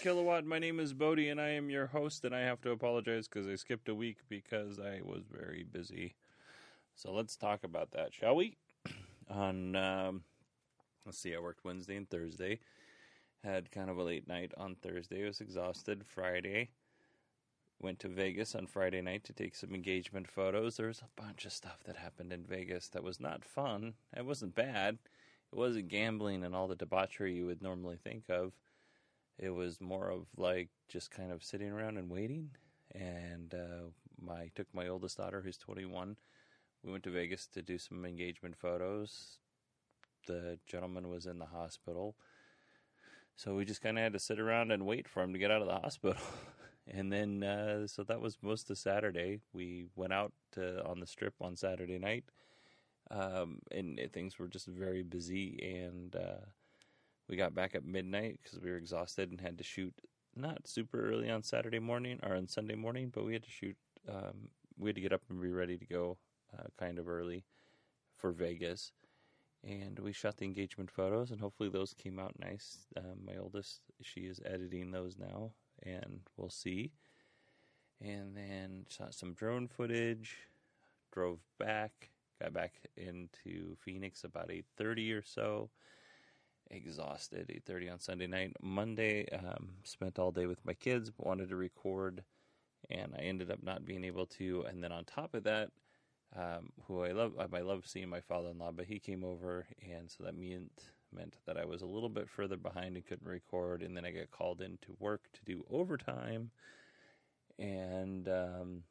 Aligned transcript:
Kilowatt. 0.00 0.46
My 0.46 0.58
name 0.58 0.80
is 0.80 0.94
Bodie, 0.94 1.28
and 1.28 1.38
I 1.38 1.50
am 1.50 1.68
your 1.68 1.88
host. 1.88 2.24
And 2.24 2.34
I 2.34 2.40
have 2.40 2.62
to 2.62 2.70
apologize 2.70 3.28
because 3.28 3.46
I 3.46 3.54
skipped 3.56 3.86
a 3.90 3.94
week 3.94 4.16
because 4.30 4.80
I 4.80 5.02
was 5.04 5.24
very 5.30 5.62
busy. 5.62 6.14
So 6.94 7.12
let's 7.12 7.36
talk 7.36 7.64
about 7.64 7.90
that, 7.90 8.14
shall 8.14 8.34
we? 8.34 8.56
on 9.30 9.76
um, 9.76 10.22
let's 11.04 11.18
see, 11.18 11.36
I 11.36 11.38
worked 11.38 11.66
Wednesday 11.66 11.96
and 11.96 12.08
Thursday. 12.08 12.60
Had 13.44 13.70
kind 13.70 13.90
of 13.90 13.98
a 13.98 14.02
late 14.02 14.26
night 14.26 14.52
on 14.56 14.74
Thursday. 14.74 15.22
I 15.22 15.26
was 15.26 15.42
exhausted. 15.42 16.02
Friday, 16.06 16.70
went 17.78 17.98
to 17.98 18.08
Vegas 18.08 18.54
on 18.54 18.66
Friday 18.66 19.02
night 19.02 19.24
to 19.24 19.34
take 19.34 19.54
some 19.54 19.74
engagement 19.74 20.30
photos. 20.30 20.78
There 20.78 20.88
was 20.88 21.02
a 21.02 21.20
bunch 21.20 21.44
of 21.44 21.52
stuff 21.52 21.80
that 21.84 21.96
happened 21.96 22.32
in 22.32 22.44
Vegas 22.44 22.88
that 22.88 23.04
was 23.04 23.20
not 23.20 23.44
fun. 23.44 23.92
It 24.16 24.24
wasn't 24.24 24.54
bad. 24.54 24.96
It 25.52 25.58
wasn't 25.58 25.88
gambling 25.88 26.42
and 26.42 26.54
all 26.54 26.68
the 26.68 26.74
debauchery 26.74 27.34
you 27.34 27.44
would 27.44 27.60
normally 27.60 27.98
think 28.02 28.30
of 28.30 28.52
it 29.40 29.50
was 29.50 29.80
more 29.80 30.10
of 30.10 30.26
like 30.36 30.68
just 30.88 31.10
kind 31.10 31.32
of 31.32 31.42
sitting 31.42 31.70
around 31.70 31.96
and 31.96 32.10
waiting. 32.10 32.50
And 32.94 33.54
uh, 33.54 33.88
my 34.20 34.50
took 34.54 34.66
my 34.74 34.86
oldest 34.86 35.16
daughter, 35.16 35.40
who's 35.40 35.56
21. 35.56 36.16
We 36.84 36.92
went 36.92 37.04
to 37.04 37.10
Vegas 37.10 37.46
to 37.54 37.62
do 37.62 37.78
some 37.78 38.04
engagement 38.04 38.56
photos. 38.56 39.38
The 40.26 40.58
gentleman 40.66 41.08
was 41.08 41.26
in 41.26 41.38
the 41.38 41.46
hospital, 41.46 42.14
so 43.34 43.54
we 43.54 43.64
just 43.64 43.80
kind 43.80 43.96
of 43.96 44.02
had 44.02 44.12
to 44.12 44.18
sit 44.18 44.38
around 44.38 44.70
and 44.70 44.84
wait 44.84 45.08
for 45.08 45.22
him 45.22 45.32
to 45.32 45.38
get 45.38 45.50
out 45.50 45.62
of 45.62 45.66
the 45.66 45.78
hospital. 45.78 46.20
and 46.86 47.10
then, 47.10 47.42
uh, 47.42 47.86
so 47.86 48.04
that 48.04 48.20
was 48.20 48.36
most 48.42 48.70
of 48.70 48.76
Saturday. 48.76 49.40
We 49.54 49.86
went 49.96 50.12
out 50.12 50.32
to, 50.52 50.84
on 50.84 51.00
the 51.00 51.06
strip 51.06 51.34
on 51.40 51.56
Saturday 51.56 51.98
night, 51.98 52.24
um, 53.10 53.60
and 53.70 53.98
uh, 53.98 54.08
things 54.12 54.38
were 54.38 54.48
just 54.48 54.66
very 54.66 55.02
busy 55.02 55.58
and. 55.82 56.14
Uh, 56.14 56.44
we 57.30 57.36
got 57.36 57.54
back 57.54 57.76
at 57.76 57.84
midnight 57.84 58.40
because 58.42 58.58
we 58.58 58.70
were 58.70 58.76
exhausted 58.76 59.30
and 59.30 59.40
had 59.40 59.56
to 59.58 59.64
shoot 59.64 59.94
not 60.34 60.66
super 60.66 61.08
early 61.08 61.30
on 61.30 61.44
Saturday 61.44 61.78
morning 61.78 62.18
or 62.24 62.34
on 62.34 62.48
Sunday 62.48 62.74
morning, 62.74 63.10
but 63.14 63.24
we 63.24 63.32
had 63.32 63.44
to 63.44 63.50
shoot. 63.50 63.76
Um, 64.08 64.48
we 64.76 64.88
had 64.88 64.96
to 64.96 65.00
get 65.00 65.12
up 65.12 65.22
and 65.30 65.40
be 65.40 65.52
ready 65.52 65.78
to 65.78 65.86
go 65.86 66.18
uh, 66.58 66.64
kind 66.78 66.98
of 66.98 67.08
early 67.08 67.44
for 68.16 68.32
Vegas. 68.32 68.90
And 69.62 69.98
we 69.98 70.12
shot 70.12 70.38
the 70.38 70.44
engagement 70.44 70.90
photos, 70.90 71.30
and 71.30 71.40
hopefully 71.40 71.68
those 71.68 71.94
came 71.94 72.18
out 72.18 72.34
nice. 72.40 72.86
Um, 72.96 73.24
my 73.24 73.36
oldest, 73.36 73.80
she 74.02 74.22
is 74.22 74.40
editing 74.44 74.90
those 74.90 75.16
now, 75.18 75.52
and 75.84 76.20
we'll 76.36 76.50
see. 76.50 76.92
And 78.00 78.34
then 78.34 78.86
shot 78.88 79.14
some 79.14 79.34
drone 79.34 79.68
footage, 79.68 80.38
drove 81.12 81.38
back, 81.58 82.10
got 82.40 82.54
back 82.54 82.72
into 82.96 83.76
Phoenix 83.84 84.24
about 84.24 84.48
8.30 84.48 85.18
or 85.18 85.22
so 85.22 85.70
exhausted 86.70 87.48
8.30 87.68 87.92
on 87.92 88.00
sunday 88.00 88.26
night. 88.26 88.52
Monday 88.62 89.28
um, 89.30 89.70
spent 89.82 90.18
all 90.18 90.30
day 90.30 90.46
with 90.46 90.64
my 90.64 90.74
kids 90.74 91.10
wanted 91.18 91.48
to 91.48 91.56
record 91.56 92.24
and 92.90 93.14
i 93.16 93.22
ended 93.22 93.50
up 93.50 93.62
not 93.62 93.84
being 93.84 94.04
able 94.04 94.26
to. 94.26 94.64
And 94.68 94.82
then 94.82 94.92
on 94.92 95.04
top 95.04 95.34
of 95.34 95.44
that 95.44 95.70
um, 96.36 96.70
who 96.86 97.02
i 97.04 97.10
love 97.10 97.32
i 97.52 97.60
love 97.60 97.86
seeing 97.86 98.08
my 98.08 98.20
father-in-law 98.20 98.72
but 98.72 98.86
he 98.86 98.98
came 98.98 99.24
over 99.24 99.66
and 99.82 100.10
so 100.10 100.24
that 100.24 100.36
meant 100.36 100.92
meant 101.12 101.34
that 101.44 101.56
i 101.56 101.64
was 101.64 101.82
a 101.82 101.86
little 101.86 102.08
bit 102.08 102.28
further 102.28 102.56
behind 102.56 102.94
and 102.94 103.04
couldn't 103.04 103.26
record 103.26 103.82
and 103.82 103.96
then 103.96 104.04
i 104.04 104.10
got 104.10 104.30
called 104.30 104.60
in 104.60 104.78
to 104.82 104.94
work 104.98 105.22
to 105.32 105.44
do 105.44 105.64
overtime. 105.70 106.50
And 107.58 108.28
um, 108.28 108.82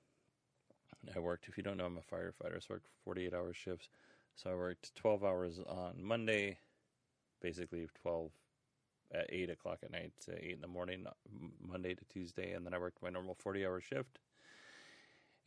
i 1.15 1.19
worked 1.19 1.47
if 1.47 1.57
you 1.57 1.63
don't 1.63 1.77
know 1.77 1.85
i'm 1.85 1.97
a 1.97 2.13
firefighter 2.13 2.59
so 2.59 2.67
i 2.71 2.73
worked 2.73 2.87
48 3.05 3.33
hour 3.33 3.53
shifts. 3.53 3.89
So 4.35 4.51
i 4.51 4.55
worked 4.55 4.93
12 4.95 5.23
hours 5.23 5.59
on 5.65 5.95
monday 6.01 6.57
basically 7.41 7.87
12 8.01 8.31
at 9.13 9.25
8 9.29 9.49
o'clock 9.49 9.79
at 9.83 9.91
night 9.91 10.13
to 10.25 10.33
8 10.33 10.51
in 10.53 10.61
the 10.61 10.67
morning, 10.67 11.05
Monday 11.59 11.95
to 11.95 12.05
Tuesday. 12.05 12.53
And 12.53 12.65
then 12.65 12.73
I 12.73 12.77
worked 12.77 13.01
my 13.01 13.09
normal 13.09 13.35
40 13.35 13.65
hour 13.65 13.81
shift. 13.81 14.19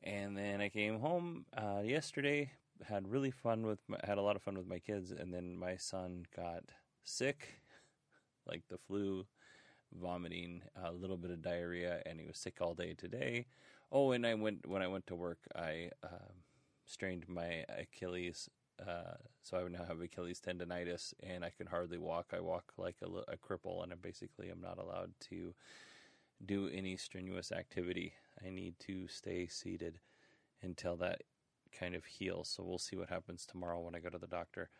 And 0.04 0.36
then 0.36 0.60
I 0.60 0.68
came 0.68 0.98
home 0.98 1.46
uh, 1.56 1.80
yesterday, 1.84 2.50
had 2.84 3.08
really 3.08 3.30
fun 3.30 3.64
with, 3.64 3.78
my, 3.86 3.98
had 4.02 4.18
a 4.18 4.22
lot 4.22 4.34
of 4.34 4.42
fun 4.42 4.58
with 4.58 4.66
my 4.66 4.80
kids. 4.80 5.12
And 5.12 5.32
then 5.32 5.56
my 5.56 5.76
son 5.76 6.26
got 6.34 6.64
sick, 7.04 7.60
like 8.46 8.62
the 8.68 8.78
flu, 8.78 9.26
vomiting, 10.00 10.62
a 10.82 10.90
little 10.90 11.16
bit 11.16 11.30
of 11.30 11.42
diarrhea, 11.42 12.02
and 12.06 12.18
he 12.18 12.26
was 12.26 12.38
sick 12.38 12.58
all 12.60 12.74
day 12.74 12.94
today. 12.94 13.46
Oh, 13.92 14.12
and 14.12 14.26
I 14.26 14.34
went, 14.34 14.66
when 14.66 14.82
I 14.82 14.88
went 14.88 15.06
to 15.08 15.14
work, 15.14 15.38
I 15.54 15.90
um, 16.02 16.42
strained 16.86 17.28
my 17.28 17.64
Achilles 17.68 18.48
uh, 18.86 19.16
so 19.42 19.58
I 19.58 19.68
now 19.68 19.84
have 19.86 20.00
Achilles 20.00 20.40
tendonitis, 20.40 21.14
and 21.22 21.44
I 21.44 21.50
can 21.50 21.66
hardly 21.66 21.98
walk. 21.98 22.32
I 22.32 22.40
walk 22.40 22.72
like 22.76 22.96
a, 23.02 23.32
a 23.32 23.36
cripple, 23.36 23.82
and 23.82 23.92
I 23.92 23.96
basically 23.96 24.50
am 24.50 24.60
not 24.60 24.78
allowed 24.78 25.12
to 25.30 25.54
do 26.44 26.68
any 26.72 26.96
strenuous 26.96 27.52
activity. 27.52 28.14
I 28.44 28.50
need 28.50 28.74
to 28.80 29.06
stay 29.08 29.46
seated 29.46 30.00
until 30.62 30.96
that 30.96 31.22
kind 31.78 31.94
of 31.94 32.04
heals. 32.04 32.48
So 32.48 32.62
we'll 32.62 32.78
see 32.78 32.96
what 32.96 33.08
happens 33.08 33.46
tomorrow 33.46 33.80
when 33.80 33.94
I 33.94 34.00
go 34.00 34.08
to 34.08 34.18
the 34.18 34.26
doctor. 34.26 34.70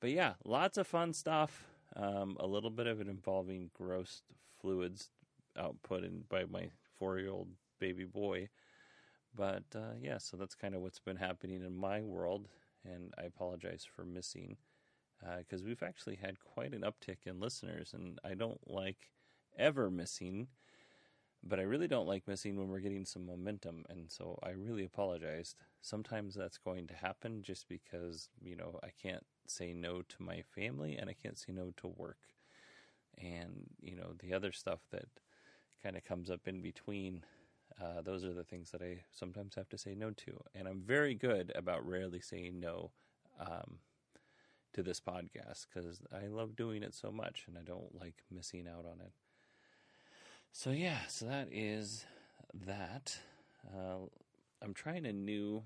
But 0.00 0.10
yeah, 0.10 0.34
lots 0.44 0.78
of 0.78 0.86
fun 0.86 1.12
stuff. 1.12 1.66
Um, 1.96 2.36
a 2.40 2.46
little 2.46 2.70
bit 2.70 2.86
of 2.86 3.00
it 3.00 3.08
involving 3.08 3.70
gross 3.74 4.22
fluids 4.60 5.10
output 5.58 6.04
in, 6.04 6.24
by 6.28 6.44
my 6.44 6.68
four-year-old 6.98 7.48
baby 7.78 8.04
boy. 8.04 8.48
But 9.34 9.64
uh, 9.74 9.94
yeah, 10.00 10.18
so 10.18 10.36
that's 10.36 10.54
kind 10.54 10.74
of 10.74 10.80
what's 10.80 10.98
been 10.98 11.16
happening 11.16 11.62
in 11.64 11.76
my 11.76 12.00
world 12.02 12.48
and 12.84 13.12
I 13.18 13.22
apologize 13.24 13.84
for 13.84 14.04
missing 14.04 14.56
because 15.38 15.62
uh, 15.62 15.64
we've 15.66 15.82
actually 15.82 16.16
had 16.16 16.40
quite 16.40 16.72
an 16.72 16.82
uptick 16.82 17.26
in 17.26 17.40
listeners, 17.40 17.92
and 17.92 18.18
I 18.24 18.34
don't 18.34 18.60
like 18.66 19.10
ever 19.58 19.90
missing, 19.90 20.48
but 21.42 21.58
I 21.58 21.62
really 21.62 21.88
don't 21.88 22.08
like 22.08 22.26
missing 22.26 22.56
when 22.56 22.68
we're 22.68 22.80
getting 22.80 23.04
some 23.04 23.26
momentum, 23.26 23.84
and 23.88 24.10
so 24.10 24.38
I 24.42 24.50
really 24.50 24.84
apologized. 24.84 25.56
Sometimes 25.82 26.34
that's 26.34 26.58
going 26.58 26.86
to 26.88 26.94
happen 26.94 27.42
just 27.42 27.68
because 27.68 28.28
you 28.40 28.56
know 28.56 28.78
I 28.82 28.88
can't 29.02 29.24
say 29.46 29.72
no 29.72 30.02
to 30.02 30.22
my 30.22 30.42
family 30.54 30.96
and 30.96 31.10
I 31.10 31.14
can't 31.14 31.38
say 31.38 31.52
no 31.52 31.72
to 31.78 31.88
work, 31.88 32.18
and 33.18 33.66
you 33.80 33.96
know 33.96 34.12
the 34.18 34.32
other 34.32 34.52
stuff 34.52 34.80
that 34.90 35.06
kind 35.82 35.96
of 35.96 36.04
comes 36.04 36.30
up 36.30 36.46
in 36.46 36.60
between 36.60 37.24
uh, 37.80 38.02
those 38.02 38.24
are 38.24 38.32
the 38.32 38.44
things 38.44 38.70
that 38.70 38.82
I 38.82 39.02
sometimes 39.10 39.54
have 39.54 39.68
to 39.70 39.78
say 39.78 39.94
no 39.94 40.10
to. 40.10 40.40
And 40.54 40.66
I'm 40.66 40.82
very 40.84 41.14
good 41.14 41.52
about 41.54 41.86
rarely 41.86 42.20
saying 42.20 42.60
no 42.60 42.90
um, 43.38 43.78
to 44.72 44.82
this 44.82 45.00
podcast 45.00 45.66
because 45.72 46.00
I 46.12 46.26
love 46.26 46.56
doing 46.56 46.82
it 46.82 46.94
so 46.94 47.10
much 47.10 47.44
and 47.46 47.56
I 47.58 47.62
don't 47.62 47.94
like 47.98 48.22
missing 48.30 48.66
out 48.68 48.84
on 48.86 49.00
it. 49.00 49.12
So, 50.52 50.70
yeah, 50.70 51.06
so 51.08 51.26
that 51.26 51.48
is 51.52 52.04
that. 52.66 53.18
Uh, 53.66 54.06
I'm 54.62 54.74
trying 54.74 55.06
a 55.06 55.12
new 55.12 55.62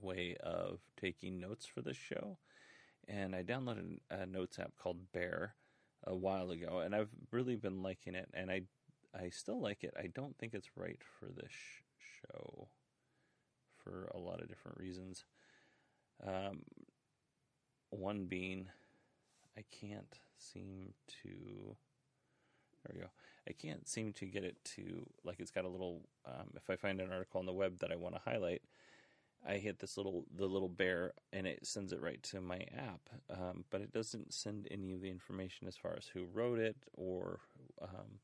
way 0.00 0.36
of 0.40 0.80
taking 1.00 1.40
notes 1.40 1.66
for 1.66 1.80
this 1.80 1.96
show. 1.96 2.38
And 3.08 3.34
I 3.34 3.42
downloaded 3.42 3.98
a 4.10 4.26
notes 4.26 4.58
app 4.58 4.72
called 4.76 5.12
Bear 5.12 5.54
a 6.04 6.14
while 6.14 6.50
ago, 6.50 6.78
and 6.78 6.94
I've 6.94 7.10
really 7.30 7.56
been 7.56 7.82
liking 7.82 8.14
it. 8.14 8.28
And 8.34 8.50
I 8.50 8.62
I 9.14 9.30
still 9.30 9.60
like 9.60 9.84
it. 9.84 9.94
I 9.98 10.06
don't 10.06 10.36
think 10.38 10.54
it's 10.54 10.76
right 10.76 11.00
for 11.18 11.26
this 11.26 11.52
show 12.20 12.68
for 13.82 14.10
a 14.14 14.18
lot 14.18 14.40
of 14.40 14.48
different 14.48 14.78
reasons. 14.78 15.24
Um, 16.26 16.62
one 17.90 18.26
being, 18.26 18.68
I 19.56 19.64
can't 19.70 20.18
seem 20.36 20.94
to. 21.22 21.76
There 22.84 22.94
we 22.94 23.00
go. 23.00 23.10
I 23.48 23.52
can't 23.52 23.88
seem 23.88 24.12
to 24.14 24.26
get 24.26 24.44
it 24.44 24.56
to 24.76 25.06
like 25.24 25.40
it's 25.40 25.50
got 25.50 25.64
a 25.64 25.68
little. 25.68 26.02
Um, 26.26 26.50
if 26.54 26.70
I 26.70 26.76
find 26.76 27.00
an 27.00 27.12
article 27.12 27.40
on 27.40 27.46
the 27.46 27.52
web 27.52 27.78
that 27.80 27.90
I 27.90 27.96
want 27.96 28.14
to 28.14 28.20
highlight, 28.24 28.62
I 29.46 29.54
hit 29.54 29.78
this 29.78 29.96
little 29.96 30.24
the 30.34 30.46
little 30.46 30.68
bear 30.68 31.12
and 31.32 31.46
it 31.46 31.66
sends 31.66 31.92
it 31.92 32.00
right 32.00 32.22
to 32.24 32.40
my 32.40 32.66
app, 32.76 33.00
um, 33.30 33.64
but 33.70 33.80
it 33.80 33.92
doesn't 33.92 34.32
send 34.32 34.68
any 34.70 34.92
of 34.92 35.00
the 35.00 35.10
information 35.10 35.66
as 35.66 35.76
far 35.76 35.94
as 35.96 36.06
who 36.06 36.26
wrote 36.32 36.58
it 36.58 36.76
or 36.94 37.40
um, 37.82 38.20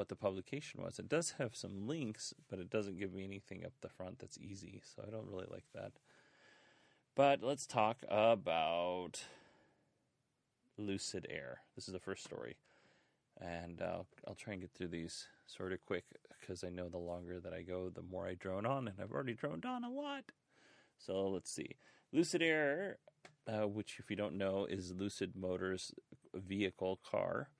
what 0.00 0.08
the 0.08 0.16
publication 0.16 0.82
was. 0.82 0.98
It 0.98 1.10
does 1.10 1.34
have 1.36 1.54
some 1.54 1.86
links, 1.86 2.32
but 2.48 2.58
it 2.58 2.70
doesn't 2.70 2.98
give 2.98 3.12
me 3.12 3.22
anything 3.22 3.66
up 3.66 3.72
the 3.82 3.90
front 3.90 4.18
that's 4.18 4.38
easy, 4.38 4.80
so 4.82 5.04
I 5.06 5.10
don't 5.10 5.28
really 5.28 5.44
like 5.50 5.66
that. 5.74 5.92
But 7.14 7.42
let's 7.42 7.66
talk 7.66 7.98
about 8.08 9.22
Lucid 10.78 11.26
Air. 11.28 11.58
This 11.76 11.86
is 11.86 11.92
the 11.92 12.00
first 12.00 12.24
story, 12.24 12.56
and 13.38 13.82
uh, 13.82 14.04
I'll 14.26 14.34
try 14.34 14.54
and 14.54 14.62
get 14.62 14.70
through 14.72 14.88
these 14.88 15.26
sort 15.46 15.74
of 15.74 15.84
quick 15.84 16.04
because 16.40 16.64
I 16.64 16.70
know 16.70 16.88
the 16.88 16.96
longer 16.96 17.38
that 17.38 17.52
I 17.52 17.60
go, 17.60 17.90
the 17.90 18.00
more 18.00 18.26
I 18.26 18.32
drone 18.32 18.64
on, 18.64 18.88
and 18.88 18.96
I've 19.02 19.12
already 19.12 19.34
droned 19.34 19.66
on 19.66 19.84
a 19.84 19.90
lot. 19.90 20.32
So 20.96 21.28
let's 21.28 21.52
see. 21.52 21.76
Lucid 22.10 22.40
Air, 22.40 22.96
uh, 23.46 23.68
which, 23.68 23.98
if 23.98 24.08
you 24.08 24.16
don't 24.16 24.38
know, 24.38 24.64
is 24.64 24.94
Lucid 24.96 25.36
Motors' 25.36 25.92
vehicle 26.32 27.00
car. 27.04 27.50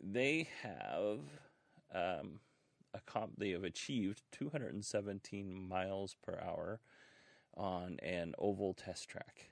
They 0.00 0.48
have 0.62 1.18
um, 1.94 2.40
comp- 3.06 3.38
they 3.38 3.50
have 3.50 3.64
achieved 3.64 4.22
217 4.32 5.68
miles 5.68 6.16
per 6.22 6.40
hour 6.40 6.80
on 7.56 7.98
an 8.02 8.34
oval 8.38 8.74
test 8.74 9.08
track. 9.08 9.50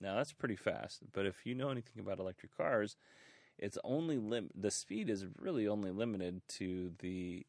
Now 0.00 0.16
that's 0.16 0.32
pretty 0.32 0.56
fast, 0.56 1.00
but 1.12 1.26
if 1.26 1.44
you 1.44 1.54
know 1.54 1.70
anything 1.70 2.00
about 2.00 2.20
electric 2.20 2.56
cars, 2.56 2.96
it's 3.58 3.78
only 3.84 4.18
lim- 4.18 4.50
the 4.54 4.70
speed 4.70 5.10
is 5.10 5.26
really 5.38 5.66
only 5.66 5.90
limited 5.90 6.42
to 6.48 6.92
the 7.00 7.44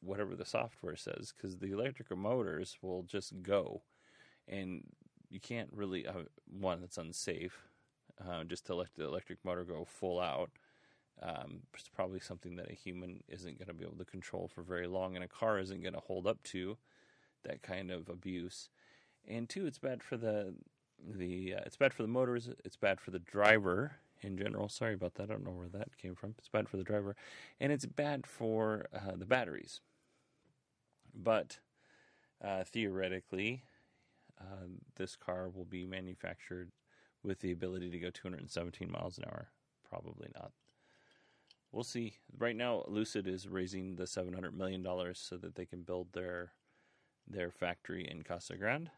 whatever 0.00 0.34
the 0.34 0.44
software 0.44 0.96
says 0.96 1.32
because 1.36 1.58
the 1.58 1.72
electric 1.72 2.16
motors 2.16 2.76
will 2.82 3.02
just 3.04 3.42
go 3.42 3.82
and 4.48 4.82
you 5.30 5.40
can't 5.40 5.70
really 5.72 6.06
uh, 6.06 6.24
one 6.46 6.80
that's 6.80 6.98
unsafe 6.98 7.68
uh, 8.26 8.44
just 8.44 8.66
to 8.66 8.74
let 8.74 8.88
the 8.96 9.04
electric 9.04 9.38
motor 9.44 9.64
go 9.64 9.84
full 9.84 10.20
out 10.20 10.50
um, 11.22 11.60
it's 11.74 11.88
probably 11.88 12.20
something 12.20 12.56
that 12.56 12.70
a 12.70 12.74
human 12.74 13.22
isn't 13.28 13.58
going 13.58 13.68
to 13.68 13.74
be 13.74 13.84
able 13.84 13.96
to 13.96 14.04
control 14.04 14.50
for 14.52 14.62
very 14.62 14.86
long 14.86 15.14
and 15.14 15.24
a 15.24 15.28
car 15.28 15.58
isn't 15.58 15.82
going 15.82 15.94
to 15.94 16.00
hold 16.00 16.26
up 16.26 16.42
to 16.42 16.76
that 17.44 17.62
kind 17.62 17.90
of 17.90 18.08
abuse 18.08 18.70
and 19.26 19.48
two 19.48 19.66
it's 19.66 19.78
bad 19.78 20.02
for 20.02 20.16
the 20.16 20.54
the 20.98 21.54
uh, 21.54 21.60
it's 21.66 21.76
bad 21.76 21.92
for 21.92 22.02
the 22.02 22.08
motors 22.08 22.48
it's 22.64 22.76
bad 22.76 23.00
for 23.00 23.10
the 23.10 23.18
driver 23.18 23.92
in 24.20 24.36
general 24.36 24.68
sorry 24.68 24.94
about 24.94 25.14
that 25.14 25.24
i 25.24 25.26
don't 25.26 25.44
know 25.44 25.50
where 25.50 25.68
that 25.68 25.96
came 25.96 26.14
from 26.14 26.34
it's 26.38 26.48
bad 26.48 26.68
for 26.68 26.76
the 26.76 26.84
driver 26.84 27.16
and 27.60 27.72
it's 27.72 27.86
bad 27.86 28.26
for 28.26 28.86
uh, 28.94 29.16
the 29.16 29.26
batteries 29.26 29.80
but 31.14 31.58
uh, 32.42 32.64
theoretically 32.64 33.62
uh, 34.40 34.66
this 34.96 35.16
car 35.16 35.48
will 35.48 35.64
be 35.64 35.84
manufactured 35.84 36.70
with 37.22 37.40
the 37.40 37.52
ability 37.52 37.90
to 37.90 37.98
go 37.98 38.10
217 38.10 38.90
miles 38.90 39.18
an 39.18 39.24
hour. 39.26 39.48
Probably 39.88 40.28
not. 40.34 40.52
We'll 41.72 41.84
see. 41.84 42.14
Right 42.38 42.54
now, 42.54 42.84
Lucid 42.86 43.26
is 43.26 43.48
raising 43.48 43.96
the 43.96 44.06
700 44.06 44.56
million 44.56 44.82
dollars 44.82 45.18
so 45.18 45.36
that 45.38 45.54
they 45.54 45.64
can 45.64 45.82
build 45.82 46.12
their 46.12 46.52
their 47.26 47.50
factory 47.50 48.06
in 48.08 48.22
Casa 48.22 48.56
Grande. 48.56 48.90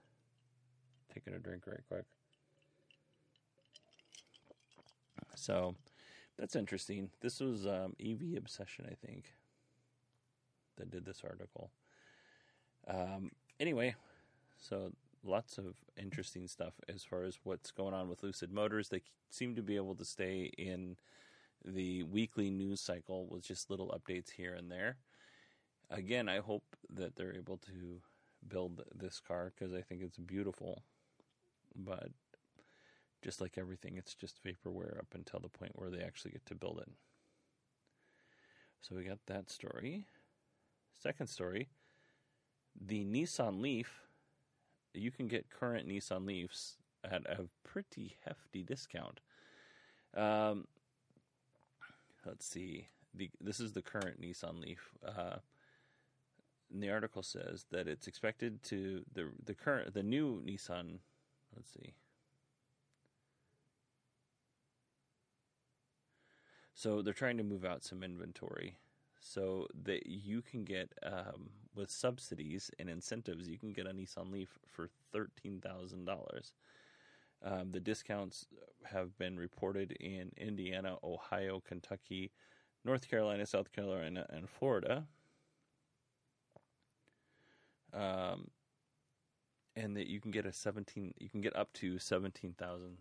Taking 1.13 1.35
a 1.35 1.39
drink 1.39 1.67
right 1.67 1.81
quick. 1.87 2.05
So 5.37 5.75
that's 6.39 6.57
interesting. 6.57 7.11
This 7.21 7.41
was 7.41 7.67
um, 7.67 7.95
EV 8.01 8.37
Obsession, 8.37 8.87
I 8.91 8.95
think, 9.07 9.33
that 10.77 10.91
did 10.91 11.05
this 11.05 11.23
article. 11.23 11.71
Um, 12.89 13.31
anyway, 13.61 13.95
so 14.59 14.93
lots 15.23 15.59
of 15.59 15.77
interesting 15.97 16.49
stuff 16.49 16.75
as 16.89 17.05
far 17.05 17.23
as 17.23 17.39
what's 17.45 17.71
going 17.71 17.95
on 17.95 18.09
with 18.09 18.23
Lucid 18.23 18.53
Motors. 18.53 18.89
They 18.89 19.03
seem 19.31 19.55
to 19.55 19.63
be 19.63 19.77
able 19.77 19.95
to 19.97 20.05
stay 20.05 20.51
in 20.59 20.97
the 21.65 22.03
weekly 22.05 22.51
news 22.51 22.81
cycle 22.81 23.27
with 23.27 23.43
just 23.43 23.71
little 23.71 23.97
updates 23.99 24.31
here 24.31 24.55
and 24.55 24.71
there. 24.71 24.97
Again, 25.91 26.29
I 26.29 26.39
hope 26.39 26.65
that 26.91 27.17
they're 27.17 27.35
able 27.35 27.59
to 27.59 28.01
build 28.47 28.83
this 28.95 29.21
car 29.21 29.53
because 29.55 29.75
I 29.75 29.81
think 29.81 30.03
it's 30.03 30.19
beautiful. 30.19 30.83
But 31.75 32.09
just 33.23 33.41
like 33.41 33.57
everything, 33.57 33.97
it's 33.97 34.15
just 34.15 34.43
vaporware 34.45 34.99
up 34.99 35.15
until 35.15 35.41
the 35.41 35.49
point 35.49 35.73
where 35.75 35.91
they 35.91 36.03
actually 36.03 36.33
get 36.33 36.47
to 36.47 36.55
build 36.55 36.81
it. 36.81 36.91
So 38.81 38.95
we 38.95 39.05
got 39.05 39.27
that 39.27 39.51
story. 39.51 40.07
Second 41.01 41.29
story 41.29 41.69
the 42.81 43.05
Nissan 43.05 43.61
Leaf 43.61 44.05
you 44.95 45.11
can 45.11 45.27
get 45.27 45.51
current 45.51 45.89
Nissan 45.89 46.27
Leafs 46.27 46.77
at 47.03 47.27
a 47.27 47.47
pretty 47.65 48.17
hefty 48.25 48.63
discount. 48.63 49.21
Um, 50.17 50.67
let's 52.27 52.47
see. 52.47 52.89
The, 53.15 53.31
this 53.41 53.61
is 53.61 53.73
the 53.73 53.83
current 53.83 54.21
Nissan 54.21 54.61
Leaf. 54.61 54.91
Uh, 55.07 55.37
the 56.71 56.91
article 56.91 57.23
says 57.23 57.67
that 57.71 57.87
it's 57.87 58.07
expected 58.07 58.63
to 58.65 59.05
the 59.13 59.29
the 59.45 59.55
current 59.55 59.95
the 59.95 60.03
new 60.03 60.43
Nissan. 60.43 60.99
Let's 61.55 61.71
see. 61.73 61.95
So 66.75 67.03
they're 67.03 67.15
trying 67.15 67.37
to 67.39 67.45
move 67.45 67.65
out 67.65 67.85
some 67.85 68.03
inventory 68.03 68.77
so 69.21 69.69
that 69.85 70.07
you 70.07 70.43
can 70.43 70.65
get 70.65 70.93
um, 71.03 71.51
with 71.75 71.91
subsidies 71.91 72.71
and 72.79 72.91
incentives, 72.91 73.49
you 73.49 73.59
can 73.59 73.73
get 73.73 73.87
a 73.87 73.91
Nissan 73.91 74.31
Leaf 74.31 74.59
for 74.69 74.89
thirteen 75.13 75.61
thousand 75.61 76.05
um. 77.45 77.71
The 77.73 77.81
discounts 77.81 78.47
have 78.85 79.17
been 79.19 79.37
reported 79.39 79.93
in 79.93 80.33
Indiana, 80.37 80.97
Ohio, 81.03 81.63
Kentucky, 81.67 82.33
North 82.85 83.09
Carolina, 83.09 83.47
South 83.47 83.73
Carolina, 83.73 84.27
and 84.31 84.49
Florida. 84.49 85.07
Um, 87.93 88.49
and 89.77 89.97
that 89.97 90.09
you 90.09 90.21
can 90.21 90.33
get 90.33 90.47
a 90.47 90.53
seventeen, 90.53 91.15
you 91.19 91.29
can 91.29 91.41
get 91.41 91.55
up 91.57 91.73
to 91.75 91.99
seventeen 91.99 92.55
thousand 92.59 92.99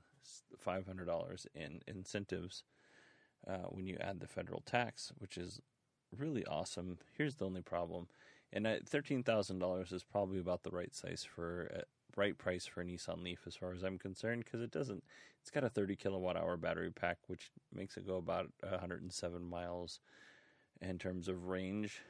five 0.57 0.85
hundred 0.85 1.05
dollars 1.05 1.47
in 1.53 1.81
incentives 1.87 2.63
uh, 3.47 3.67
when 3.69 3.87
you 3.87 3.97
add 3.99 4.19
the 4.19 4.27
federal 4.27 4.61
tax, 4.61 5.11
which 5.17 5.37
is 5.37 5.59
really 6.15 6.45
awesome. 6.45 6.99
Here's 7.17 7.35
the 7.35 7.45
only 7.45 7.61
problem, 7.61 8.07
and 8.51 8.67
thirteen 8.87 9.23
thousand 9.23 9.59
dollars 9.59 9.91
is 9.91 10.03
probably 10.03 10.39
about 10.39 10.63
the 10.63 10.71
right 10.71 10.93
size 10.95 11.23
for 11.23 11.71
uh, 11.75 11.81
right 12.15 12.37
price 12.37 12.65
for 12.65 12.81
a 12.81 12.85
Nissan 12.85 13.23
Leaf 13.23 13.41
as 13.47 13.55
far 13.55 13.73
as 13.73 13.83
I'm 13.83 13.97
concerned 13.97 14.45
because 14.45 14.61
it 14.61 14.71
doesn't. 14.71 15.03
It's 15.41 15.49
got 15.49 15.63
a 15.63 15.69
30 15.69 15.95
kilowatt 15.95 16.37
hour 16.37 16.57
battery 16.57 16.91
pack, 16.91 17.17
which 17.27 17.51
makes 17.73 17.97
it 17.97 18.07
go 18.07 18.17
about 18.17 18.49
107 18.61 19.43
miles 19.43 19.99
in 20.81 20.97
terms 20.97 21.27
of 21.27 21.47
range. 21.47 22.01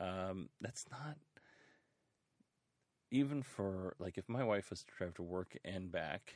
Um, 0.00 0.48
that's 0.60 0.86
not 0.90 1.16
even 3.10 3.42
for 3.42 3.94
like 3.98 4.16
if 4.16 4.28
my 4.28 4.42
wife 4.42 4.70
was 4.70 4.82
to 4.82 4.92
drive 4.96 5.14
to 5.14 5.22
work 5.22 5.56
and 5.64 5.92
back. 5.92 6.34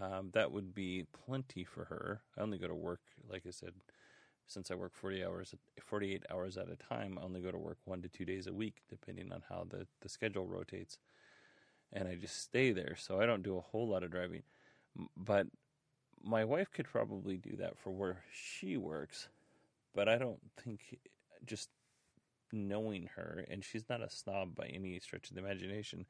Um, 0.00 0.30
that 0.32 0.52
would 0.52 0.74
be 0.74 1.06
plenty 1.26 1.64
for 1.64 1.84
her. 1.86 2.20
I 2.36 2.42
only 2.42 2.58
go 2.58 2.68
to 2.68 2.74
work, 2.74 3.00
like 3.28 3.42
I 3.46 3.50
said, 3.50 3.72
since 4.46 4.70
I 4.70 4.74
work 4.74 4.94
40 4.94 5.24
hours, 5.24 5.54
48 5.80 6.24
hours 6.30 6.56
at 6.56 6.70
a 6.70 6.76
time, 6.76 7.18
I 7.20 7.24
only 7.24 7.40
go 7.40 7.50
to 7.50 7.58
work 7.58 7.78
one 7.84 8.00
to 8.02 8.08
two 8.08 8.24
days 8.24 8.46
a 8.46 8.52
week, 8.52 8.82
depending 8.88 9.32
on 9.32 9.42
how 9.48 9.66
the, 9.68 9.86
the 10.00 10.08
schedule 10.08 10.46
rotates. 10.46 10.98
And 11.92 12.08
I 12.08 12.14
just 12.14 12.42
stay 12.42 12.72
there. 12.72 12.96
So 12.98 13.20
I 13.20 13.26
don't 13.26 13.42
do 13.42 13.56
a 13.56 13.62
whole 13.62 13.88
lot 13.88 14.02
of 14.02 14.10
driving. 14.10 14.42
But 15.16 15.46
my 16.22 16.44
wife 16.44 16.70
could 16.72 16.86
probably 16.86 17.36
do 17.36 17.56
that 17.56 17.78
for 17.78 17.90
where 17.90 18.18
she 18.32 18.76
works. 18.76 19.28
But 19.94 20.08
I 20.08 20.18
don't 20.18 20.40
think 20.62 20.98
just 21.46 21.70
knowing 22.52 23.08
her, 23.14 23.44
and 23.50 23.64
she's 23.64 23.88
not 23.88 24.02
a 24.02 24.10
snob 24.10 24.54
by 24.54 24.66
any 24.66 24.98
stretch 25.00 25.28
of 25.28 25.36
the 25.36 25.42
imagination, 25.42 26.06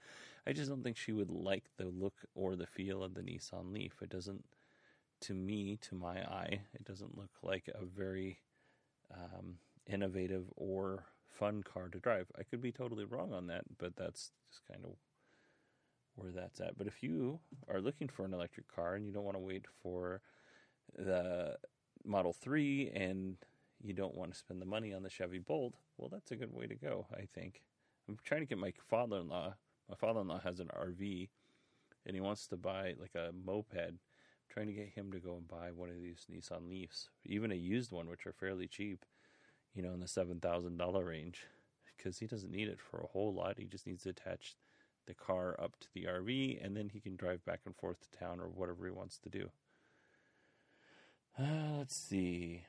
I 0.46 0.52
just 0.52 0.68
don't 0.68 0.82
think 0.82 0.96
she 0.96 1.12
would 1.12 1.30
like 1.30 1.64
the 1.76 1.86
look 1.86 2.14
or 2.34 2.56
the 2.56 2.66
feel 2.66 3.02
of 3.02 3.14
the 3.14 3.22
Nissan 3.22 3.72
Leaf. 3.72 3.94
It 4.02 4.10
doesn't 4.10 4.44
to 5.20 5.34
me, 5.34 5.78
to 5.88 5.94
my 5.94 6.22
eye, 6.22 6.60
it 6.74 6.84
doesn't 6.84 7.16
look 7.16 7.30
like 7.42 7.68
a 7.74 7.84
very 7.84 8.38
um, 9.12 9.56
innovative 9.86 10.44
or 10.56 11.04
fun 11.28 11.62
car 11.62 11.88
to 11.88 11.98
drive. 11.98 12.26
I 12.38 12.42
could 12.42 12.60
be 12.60 12.72
totally 12.72 13.04
wrong 13.04 13.32
on 13.32 13.46
that, 13.48 13.64
but 13.78 13.96
that's 13.96 14.30
just 14.48 14.62
kind 14.70 14.84
of 14.84 14.96
where 16.18 16.32
that's 16.32 16.60
at. 16.60 16.76
But 16.76 16.86
if 16.86 17.02
you 17.02 17.38
are 17.68 17.80
looking 17.80 18.08
for 18.08 18.24
an 18.24 18.34
electric 18.34 18.74
car 18.74 18.94
and 18.94 19.06
you 19.06 19.12
don't 19.12 19.24
want 19.24 19.36
to 19.36 19.42
wait 19.42 19.66
for 19.82 20.20
the 20.96 21.56
Model 22.04 22.32
3 22.32 22.90
and 22.94 23.36
you 23.82 23.92
don't 23.92 24.16
want 24.16 24.32
to 24.32 24.38
spend 24.38 24.60
the 24.60 24.66
money 24.66 24.92
on 24.92 25.02
the 25.02 25.10
Chevy 25.10 25.38
Bolt, 25.38 25.74
well, 25.96 26.08
that's 26.08 26.30
a 26.30 26.36
good 26.36 26.52
way 26.52 26.66
to 26.66 26.74
go, 26.74 27.06
I 27.12 27.26
think. 27.34 27.62
I'm 28.08 28.18
trying 28.24 28.40
to 28.40 28.46
get 28.46 28.58
my 28.58 28.72
father 28.88 29.18
in 29.18 29.28
law. 29.28 29.54
My 29.88 29.96
father 29.96 30.20
in 30.20 30.28
law 30.28 30.40
has 30.40 30.60
an 30.60 30.70
RV 30.76 31.28
and 32.06 32.16
he 32.16 32.20
wants 32.20 32.46
to 32.48 32.56
buy 32.56 32.94
like 32.98 33.14
a 33.14 33.32
moped. 33.32 33.76
I'm 33.76 33.98
trying 34.48 34.66
to 34.66 34.72
get 34.72 34.88
him 34.88 35.12
to 35.12 35.20
go 35.20 35.36
and 35.36 35.46
buy 35.46 35.70
one 35.72 35.90
of 35.90 36.00
these 36.00 36.26
Nissan 36.32 36.68
Leafs, 36.68 37.10
even 37.24 37.52
a 37.52 37.56
used 37.56 37.92
one, 37.92 38.08
which 38.08 38.26
are 38.26 38.32
fairly 38.32 38.66
cheap, 38.66 39.04
you 39.74 39.82
know, 39.82 39.92
in 39.92 40.00
the 40.00 40.06
$7,000 40.06 41.06
range, 41.06 41.46
because 41.96 42.18
he 42.18 42.26
doesn't 42.26 42.50
need 42.50 42.68
it 42.68 42.80
for 42.80 43.00
a 43.00 43.06
whole 43.06 43.34
lot. 43.34 43.58
He 43.58 43.66
just 43.66 43.86
needs 43.86 44.04
to 44.04 44.10
attach 44.10 44.56
the 45.08 45.14
car 45.14 45.56
up 45.58 45.80
to 45.80 45.88
the 45.92 46.04
RV 46.04 46.64
and 46.64 46.76
then 46.76 46.90
he 46.90 47.00
can 47.00 47.16
drive 47.16 47.44
back 47.44 47.60
and 47.66 47.74
forth 47.74 47.96
to 48.00 48.18
town 48.18 48.38
or 48.40 48.46
whatever 48.46 48.84
he 48.84 48.92
wants 48.92 49.18
to 49.18 49.28
do. 49.28 49.50
Uh, 51.36 51.78
let's 51.78 51.96
see. 51.96 52.64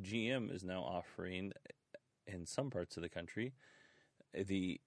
GM 0.00 0.54
is 0.54 0.62
now 0.62 0.82
offering 0.82 1.52
in 2.26 2.46
some 2.46 2.70
parts 2.70 2.96
of 2.96 3.02
the 3.02 3.08
country 3.08 3.54
the 4.32 4.80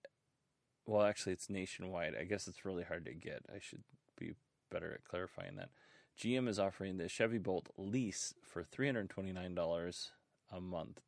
well 0.85 1.03
actually 1.03 1.33
it's 1.33 1.49
nationwide. 1.49 2.13
I 2.17 2.23
guess 2.23 2.47
it's 2.47 2.63
really 2.63 2.83
hard 2.83 3.05
to 3.05 3.13
get. 3.13 3.43
I 3.53 3.59
should 3.59 3.83
be 4.17 4.33
better 4.71 4.93
at 4.93 5.03
clarifying 5.03 5.55
that. 5.57 5.69
Gm 6.17 6.47
is 6.47 6.59
offering 6.59 6.97
the 6.97 7.09
chevy 7.09 7.39
bolt 7.39 7.69
lease 7.77 8.33
for 8.43 8.63
$329 8.63 10.09
a 10.51 10.61
month. 10.61 11.01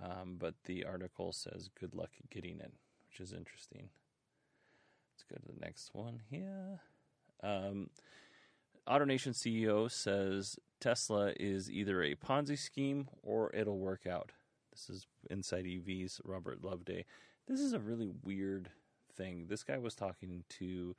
Um, 0.00 0.36
but 0.38 0.54
the 0.66 0.84
article 0.84 1.32
says 1.32 1.70
good 1.78 1.94
luck 1.94 2.10
getting 2.30 2.60
it 2.60 2.72
which 3.10 3.20
is 3.20 3.32
interesting 3.32 3.90
let's 5.12 5.24
go 5.28 5.36
to 5.36 5.52
the 5.52 5.64
next 5.64 5.90
one 5.92 6.20
here 6.30 6.80
um, 7.42 7.90
AutoNation 8.88 9.34
ceo 9.34 9.90
says 9.90 10.56
tesla 10.80 11.32
is 11.38 11.70
either 11.70 12.02
a 12.02 12.14
ponzi 12.14 12.58
scheme 12.58 13.08
or 13.22 13.50
it'll 13.54 13.78
work 13.78 14.06
out 14.06 14.32
this 14.72 14.88
is 14.88 15.06
Inside 15.28 15.66
EV's 15.66 16.20
Robert 16.24 16.62
Loveday. 16.62 17.04
This 17.46 17.60
is 17.60 17.72
a 17.72 17.80
really 17.80 18.10
weird 18.22 18.70
thing. 19.16 19.46
This 19.48 19.64
guy 19.64 19.78
was 19.78 19.94
talking 19.94 20.44
to 20.58 20.96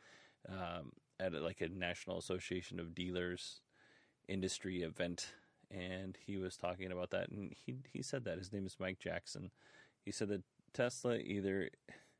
um, 0.50 0.92
at 1.20 1.34
like 1.34 1.62
a 1.62 1.70
National 1.70 2.18
Association 2.18 2.80
of 2.80 2.94
Dealers 2.94 3.62
industry 4.28 4.82
event, 4.82 5.34
and 5.70 6.18
he 6.26 6.38
was 6.38 6.58
talking 6.58 6.92
about 6.92 7.12
that. 7.12 7.30
And 7.30 7.54
he 7.66 7.76
he 7.92 8.02
said 8.02 8.26
that 8.26 8.38
his 8.38 8.52
name 8.52 8.66
is 8.66 8.78
Mike 8.80 9.00
Jackson. 9.00 9.52
He 10.04 10.12
said 10.12 10.30
that 10.30 10.44
Tesla 10.74 11.18
either 11.18 11.70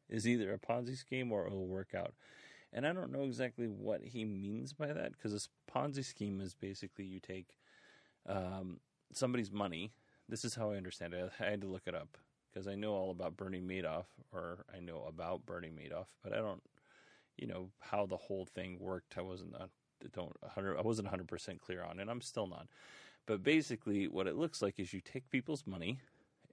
is 0.10 0.28
either 0.28 0.54
a 0.54 0.60
Ponzi 0.60 0.98
scheme 0.98 1.32
or 1.32 1.46
it 1.46 1.52
will 1.52 1.68
work 1.68 1.94
out. 1.96 2.14
And 2.74 2.88
I 2.88 2.94
don't 2.94 3.12
know 3.12 3.24
exactly 3.24 3.68
what 3.68 4.02
he 4.02 4.24
means 4.24 4.74
by 4.74 4.88
that 4.88 5.12
because 5.14 5.34
this 5.34 5.50
Ponzi 5.74 6.06
scheme 6.06 6.40
is 6.42 6.54
basically 6.54 7.06
you 7.06 7.20
take 7.20 7.58
um, 8.28 8.80
somebody's 9.14 9.52
money 9.52 9.92
this 10.32 10.46
is 10.46 10.56
how 10.56 10.72
I 10.72 10.78
understand 10.78 11.14
it. 11.14 11.30
I 11.40 11.44
had 11.44 11.62
to 11.62 11.68
look 11.68 11.84
it 11.86 11.94
up 11.94 12.18
because 12.52 12.66
I 12.66 12.76
know 12.76 12.94
all 12.94 13.12
about 13.12 13.36
Bernie 13.36 13.62
Madoff, 13.62 14.06
or 14.32 14.66
I 14.74 14.80
know 14.80 15.04
about 15.08 15.46
Bernie 15.46 15.72
Madoff, 15.72 16.08
but 16.24 16.32
I 16.32 16.38
don't, 16.38 16.64
you 17.38 17.48
know, 17.48 17.70
how 17.80 18.06
the 18.06 18.16
whole 18.16 18.46
thing 18.46 18.78
worked. 18.80 19.18
I 19.18 19.22
wasn't, 19.22 19.56
I 19.56 19.66
don't, 20.14 20.34
I 20.56 20.82
wasn't 20.82 21.08
100 21.08 21.28
percent 21.28 21.60
clear 21.60 21.84
on, 21.84 22.00
and 22.00 22.10
I'm 22.10 22.22
still 22.22 22.48
not. 22.48 22.68
But 23.28 23.44
basically, 23.44 24.08
what 24.08 24.26
it 24.26 24.38
looks 24.38 24.62
like 24.62 24.80
is 24.80 24.94
you 24.94 25.02
take 25.02 25.30
people's 25.30 25.68
money, 25.68 26.00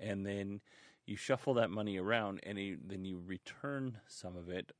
and 0.00 0.26
then 0.26 0.60
you 1.08 1.16
shuffle 1.16 1.54
that 1.54 1.70
money 1.70 1.98
around, 1.98 2.40
and 2.42 2.58
you, 2.58 2.78
then 2.86 3.04
you 3.04 3.22
return 3.24 3.98
some 4.06 4.36
of 4.36 4.50
it, 4.50 4.72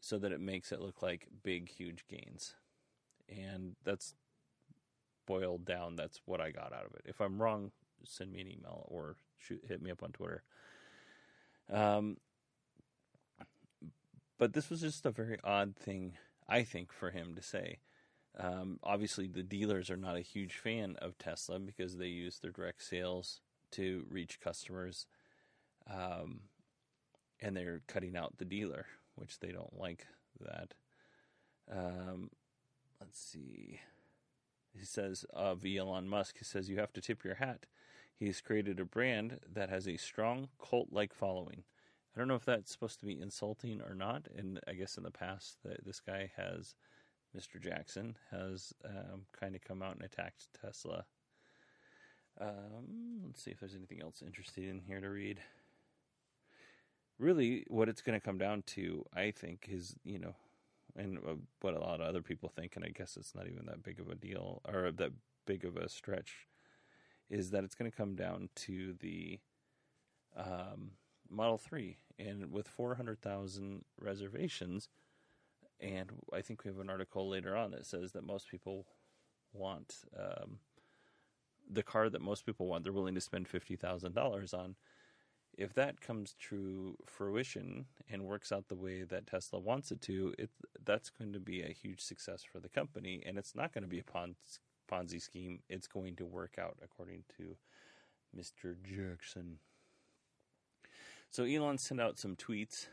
so 0.00 0.18
that 0.18 0.32
it 0.32 0.40
makes 0.40 0.70
it 0.70 0.80
look 0.80 1.00
like 1.00 1.28
big, 1.42 1.70
huge 1.70 2.04
gains. 2.08 2.54
And 3.28 3.76
that's 3.84 4.14
boiled 5.26 5.64
down. 5.64 5.96
That's 5.96 6.20
what 6.26 6.40
I 6.40 6.50
got 6.50 6.72
out 6.72 6.84
of 6.84 6.94
it. 6.94 7.02
If 7.06 7.20
I'm 7.20 7.40
wrong, 7.40 7.70
send 8.04 8.32
me 8.32 8.40
an 8.40 8.48
email 8.48 8.84
or 8.88 9.16
shoot, 9.38 9.62
hit 9.66 9.80
me 9.80 9.90
up 9.90 10.02
on 10.02 10.10
Twitter. 10.10 10.42
Um, 11.72 12.18
but 14.38 14.52
this 14.52 14.68
was 14.68 14.80
just 14.80 15.06
a 15.06 15.10
very 15.10 15.38
odd 15.42 15.76
thing, 15.76 16.14
I 16.48 16.64
think, 16.64 16.92
for 16.92 17.10
him 17.10 17.34
to 17.34 17.42
say. 17.42 17.78
Um, 18.38 18.78
obviously, 18.82 19.26
the 19.26 19.42
dealers 19.42 19.90
are 19.90 19.96
not 19.96 20.16
a 20.16 20.20
huge 20.20 20.56
fan 20.56 20.96
of 21.00 21.16
Tesla 21.16 21.58
because 21.60 21.96
they 21.96 22.08
use 22.08 22.40
their 22.40 22.50
direct 22.50 22.82
sales 22.82 23.40
to 23.70 24.04
reach 24.10 24.40
customers, 24.40 25.06
um, 25.90 26.40
and 27.40 27.56
they're 27.56 27.82
cutting 27.86 28.16
out 28.16 28.38
the 28.38 28.44
dealer, 28.44 28.86
which 29.16 29.38
they 29.40 29.52
don't 29.52 29.78
like 29.78 30.06
that. 30.40 30.74
Um, 31.70 32.30
let's 33.00 33.20
see. 33.20 33.80
He 34.72 34.84
says 34.84 35.24
of 35.32 35.64
Elon 35.66 36.08
Musk, 36.08 36.38
he 36.38 36.44
says 36.44 36.68
you 36.68 36.78
have 36.78 36.92
to 36.94 37.00
tip 37.00 37.24
your 37.24 37.34
hat 37.34 37.66
He's 38.22 38.40
created 38.40 38.78
a 38.78 38.84
brand 38.84 39.40
that 39.52 39.68
has 39.68 39.88
a 39.88 39.96
strong 39.96 40.46
cult 40.64 40.92
like 40.92 41.12
following. 41.12 41.64
I 42.14 42.18
don't 42.20 42.28
know 42.28 42.36
if 42.36 42.44
that's 42.44 42.70
supposed 42.70 43.00
to 43.00 43.06
be 43.06 43.20
insulting 43.20 43.80
or 43.80 43.96
not. 43.96 44.28
And 44.36 44.60
I 44.68 44.74
guess 44.74 44.96
in 44.96 45.02
the 45.02 45.10
past, 45.10 45.56
this 45.84 45.98
guy 45.98 46.30
has, 46.36 46.76
Mr. 47.36 47.60
Jackson, 47.60 48.14
has 48.30 48.72
um, 48.84 49.22
kind 49.32 49.56
of 49.56 49.62
come 49.62 49.82
out 49.82 49.96
and 49.96 50.04
attacked 50.04 50.46
Tesla. 50.60 51.04
Um, 52.40 53.22
let's 53.26 53.42
see 53.42 53.50
if 53.50 53.58
there's 53.58 53.74
anything 53.74 54.00
else 54.00 54.22
interesting 54.24 54.68
in 54.68 54.78
here 54.78 55.00
to 55.00 55.08
read. 55.08 55.40
Really, 57.22 57.64
what 57.68 57.88
it's 57.88 58.02
going 58.02 58.18
to 58.18 58.24
come 58.24 58.36
down 58.36 58.62
to, 58.74 59.06
I 59.14 59.30
think, 59.30 59.68
is, 59.70 59.94
you 60.02 60.18
know, 60.18 60.34
and 60.96 61.18
uh, 61.18 61.34
what 61.60 61.74
a 61.74 61.78
lot 61.78 62.00
of 62.00 62.08
other 62.08 62.20
people 62.20 62.48
think, 62.48 62.74
and 62.74 62.84
I 62.84 62.88
guess 62.88 63.16
it's 63.16 63.32
not 63.32 63.46
even 63.46 63.64
that 63.66 63.84
big 63.84 64.00
of 64.00 64.08
a 64.08 64.16
deal 64.16 64.60
or 64.66 64.90
that 64.90 65.12
big 65.46 65.64
of 65.64 65.76
a 65.76 65.88
stretch 65.88 66.48
is 67.30 67.50
that 67.50 67.62
it's 67.62 67.76
going 67.76 67.88
to 67.88 67.96
come 67.96 68.16
down 68.16 68.48
to 68.56 68.94
the 68.98 69.38
um, 70.36 70.90
Model 71.30 71.58
3. 71.58 71.96
And 72.18 72.50
with 72.50 72.66
400,000 72.66 73.84
reservations, 74.00 74.88
and 75.78 76.10
I 76.32 76.40
think 76.40 76.64
we 76.64 76.70
have 76.70 76.80
an 76.80 76.90
article 76.90 77.28
later 77.28 77.56
on 77.56 77.70
that 77.70 77.86
says 77.86 78.10
that 78.12 78.26
most 78.26 78.50
people 78.50 78.84
want 79.52 79.98
um, 80.18 80.58
the 81.70 81.84
car 81.84 82.10
that 82.10 82.20
most 82.20 82.44
people 82.44 82.66
want, 82.66 82.82
they're 82.82 82.92
willing 82.92 83.14
to 83.14 83.20
spend 83.20 83.48
$50,000 83.48 84.54
on. 84.54 84.74
If 85.56 85.74
that 85.74 86.00
comes 86.00 86.34
to 86.48 86.96
fruition 87.06 87.86
and 88.10 88.24
works 88.24 88.52
out 88.52 88.68
the 88.68 88.74
way 88.74 89.02
that 89.02 89.26
Tesla 89.26 89.60
wants 89.60 89.90
it 89.92 90.00
to, 90.02 90.34
it 90.38 90.50
that's 90.84 91.10
going 91.10 91.32
to 91.34 91.40
be 91.40 91.62
a 91.62 91.72
huge 91.72 92.00
success 92.00 92.42
for 92.42 92.58
the 92.58 92.68
company, 92.68 93.22
and 93.26 93.36
it's 93.36 93.54
not 93.54 93.72
going 93.72 93.82
to 93.82 93.88
be 93.88 94.00
a 94.00 94.04
Ponzi 94.90 95.20
scheme, 95.20 95.60
it's 95.68 95.86
going 95.86 96.16
to 96.16 96.24
work 96.24 96.56
out, 96.58 96.78
according 96.82 97.24
to 97.36 97.56
Mr. 98.36 98.76
Jackson. 98.82 99.58
So 101.30 101.44
Elon 101.44 101.78
sent 101.78 102.00
out 102.00 102.18
some 102.18 102.36
tweets. 102.36 102.86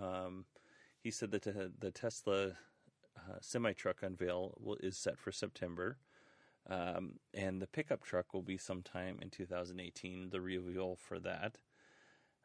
Um, 0.00 0.44
he 1.00 1.10
said 1.10 1.30
that 1.32 1.42
the, 1.42 1.90
Tesla 1.90 2.52
uh, 3.16 3.38
semi 3.40 3.72
truck 3.72 4.02
unveil 4.02 4.54
will, 4.60 4.76
is 4.80 4.96
set 4.96 5.18
for 5.18 5.32
September. 5.32 5.98
Um, 6.68 7.14
and 7.32 7.62
the 7.62 7.66
pickup 7.66 8.02
truck 8.02 8.34
will 8.34 8.42
be 8.42 8.58
sometime 8.58 9.18
in 9.22 9.30
2018, 9.30 10.30
the 10.30 10.40
reveal 10.40 10.96
for 10.96 11.18
that. 11.20 11.56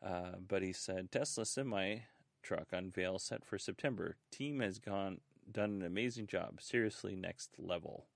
Uh, 0.03 0.37
but 0.45 0.61
he 0.61 0.73
said 0.73 1.11
Tesla 1.11 1.45
semi 1.45 1.99
truck 2.41 2.67
unveil 2.71 3.19
set 3.19 3.45
for 3.45 3.57
September. 3.57 4.17
Team 4.31 4.59
has 4.59 4.79
gone 4.79 5.21
done 5.49 5.71
an 5.71 5.83
amazing 5.83 6.27
job. 6.27 6.61
Seriously, 6.61 7.15
next 7.15 7.51
level. 7.57 8.07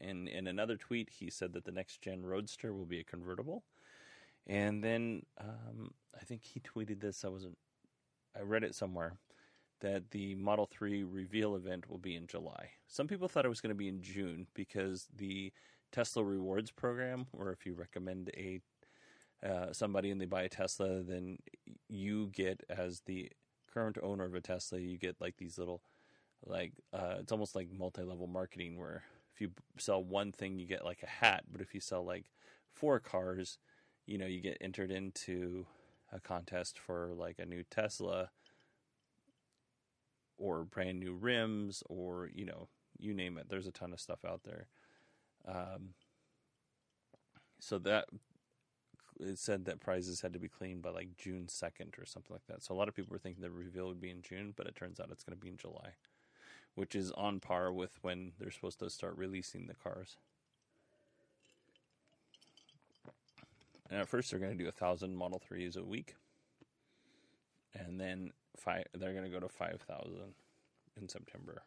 And 0.00 0.28
in 0.28 0.46
another 0.46 0.76
tweet, 0.76 1.10
he 1.18 1.30
said 1.30 1.52
that 1.54 1.64
the 1.64 1.72
next 1.72 2.02
gen 2.02 2.24
Roadster 2.24 2.72
will 2.72 2.84
be 2.86 3.00
a 3.00 3.04
convertible. 3.04 3.64
And 4.46 4.82
then 4.82 5.22
um, 5.40 5.92
I 6.18 6.24
think 6.24 6.42
he 6.44 6.60
tweeted 6.60 7.00
this. 7.00 7.24
I 7.24 7.28
wasn't. 7.28 7.58
I 8.36 8.42
read 8.42 8.64
it 8.64 8.74
somewhere 8.74 9.14
that 9.80 10.10
the 10.10 10.34
Model 10.34 10.66
3 10.66 11.04
reveal 11.04 11.54
event 11.54 11.88
will 11.88 11.98
be 11.98 12.16
in 12.16 12.26
July. 12.26 12.70
Some 12.86 13.06
people 13.06 13.28
thought 13.28 13.44
it 13.44 13.50
was 13.50 13.60
going 13.60 13.74
to 13.74 13.78
be 13.78 13.88
in 13.88 14.02
June 14.02 14.46
because 14.54 15.08
the 15.16 15.52
Tesla 15.92 16.24
Rewards 16.24 16.70
program, 16.70 17.26
where 17.32 17.52
if 17.52 17.64
you 17.64 17.74
recommend 17.74 18.30
a 18.36 18.60
uh, 19.44 19.72
somebody 19.72 20.10
and 20.10 20.20
they 20.20 20.26
buy 20.26 20.42
a 20.42 20.48
Tesla, 20.48 21.02
then 21.02 21.38
you 21.88 22.28
get 22.32 22.62
as 22.68 23.02
the 23.06 23.30
current 23.72 23.98
owner 24.02 24.24
of 24.24 24.34
a 24.34 24.40
Tesla, 24.40 24.78
you 24.78 24.98
get 24.98 25.20
like 25.20 25.36
these 25.36 25.58
little 25.58 25.82
like 26.44 26.72
uh, 26.92 27.16
it's 27.20 27.32
almost 27.32 27.54
like 27.54 27.68
multi-level 27.72 28.26
marketing 28.26 28.78
where 28.78 29.02
if 29.34 29.40
you 29.40 29.50
sell 29.76 30.02
one 30.02 30.32
thing, 30.32 30.58
you 30.58 30.66
get 30.66 30.84
like 30.84 31.02
a 31.02 31.06
hat. 31.06 31.44
But 31.50 31.60
if 31.60 31.74
you 31.74 31.80
sell 31.80 32.04
like 32.04 32.24
four 32.72 32.98
cars, 32.98 33.58
you 34.06 34.18
know, 34.18 34.26
you 34.26 34.40
get 34.40 34.58
entered 34.60 34.90
into 34.90 35.66
a 36.12 36.20
contest 36.20 36.78
for 36.78 37.12
like 37.14 37.38
a 37.38 37.46
new 37.46 37.62
Tesla 37.62 38.30
or 40.36 40.64
brand 40.64 40.98
new 40.98 41.14
rims 41.14 41.82
or, 41.88 42.30
you 42.32 42.46
know, 42.46 42.68
you 42.98 43.14
name 43.14 43.38
it. 43.38 43.48
There's 43.48 43.66
a 43.66 43.72
ton 43.72 43.92
of 43.92 44.00
stuff 44.00 44.24
out 44.24 44.42
there. 44.44 44.66
Um, 45.46 45.90
so 47.60 47.78
that 47.78 48.06
it 49.20 49.38
said 49.38 49.64
that 49.64 49.80
prizes 49.80 50.20
had 50.20 50.32
to 50.32 50.38
be 50.38 50.48
cleaned 50.48 50.82
by 50.82 50.90
like 50.90 51.16
June 51.16 51.46
2nd 51.48 52.00
or 52.00 52.06
something 52.06 52.34
like 52.34 52.46
that. 52.48 52.62
So 52.62 52.74
a 52.74 52.76
lot 52.76 52.88
of 52.88 52.94
people 52.94 53.12
were 53.12 53.18
thinking 53.18 53.42
the 53.42 53.50
reveal 53.50 53.88
would 53.88 54.00
be 54.00 54.10
in 54.10 54.22
June, 54.22 54.54
but 54.56 54.66
it 54.66 54.76
turns 54.76 55.00
out 55.00 55.08
it's 55.10 55.24
going 55.24 55.36
to 55.36 55.42
be 55.42 55.48
in 55.50 55.56
July 55.56 55.94
which 56.78 56.94
is 56.94 57.10
on 57.12 57.40
par 57.40 57.72
with 57.72 57.90
when 58.02 58.30
they're 58.38 58.52
supposed 58.52 58.78
to 58.78 58.88
start 58.88 59.16
releasing 59.16 59.66
the 59.66 59.74
cars. 59.74 60.16
And 63.90 64.00
at 64.00 64.08
first, 64.08 64.30
they're 64.30 64.38
going 64.38 64.56
to 64.56 64.62
do 64.62 64.68
a 64.68 64.72
thousand 64.72 65.16
Model 65.16 65.40
Threes 65.40 65.74
a 65.74 65.82
week, 65.82 66.14
and 67.74 68.00
then 68.00 68.30
five. 68.56 68.84
They're 68.94 69.12
going 69.12 69.24
to 69.24 69.30
go 69.30 69.40
to 69.40 69.48
five 69.48 69.80
thousand 69.88 70.34
in 71.00 71.08
September. 71.08 71.62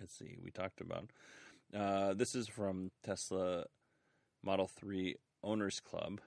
Let's 0.00 0.16
see. 0.16 0.38
We 0.42 0.50
talked 0.50 0.80
about 0.80 1.10
uh, 1.76 2.14
this 2.14 2.34
is 2.34 2.48
from 2.48 2.90
Tesla 3.02 3.64
Model 4.42 4.66
Three 4.68 5.16
Owners 5.42 5.80
Club. 5.80 6.20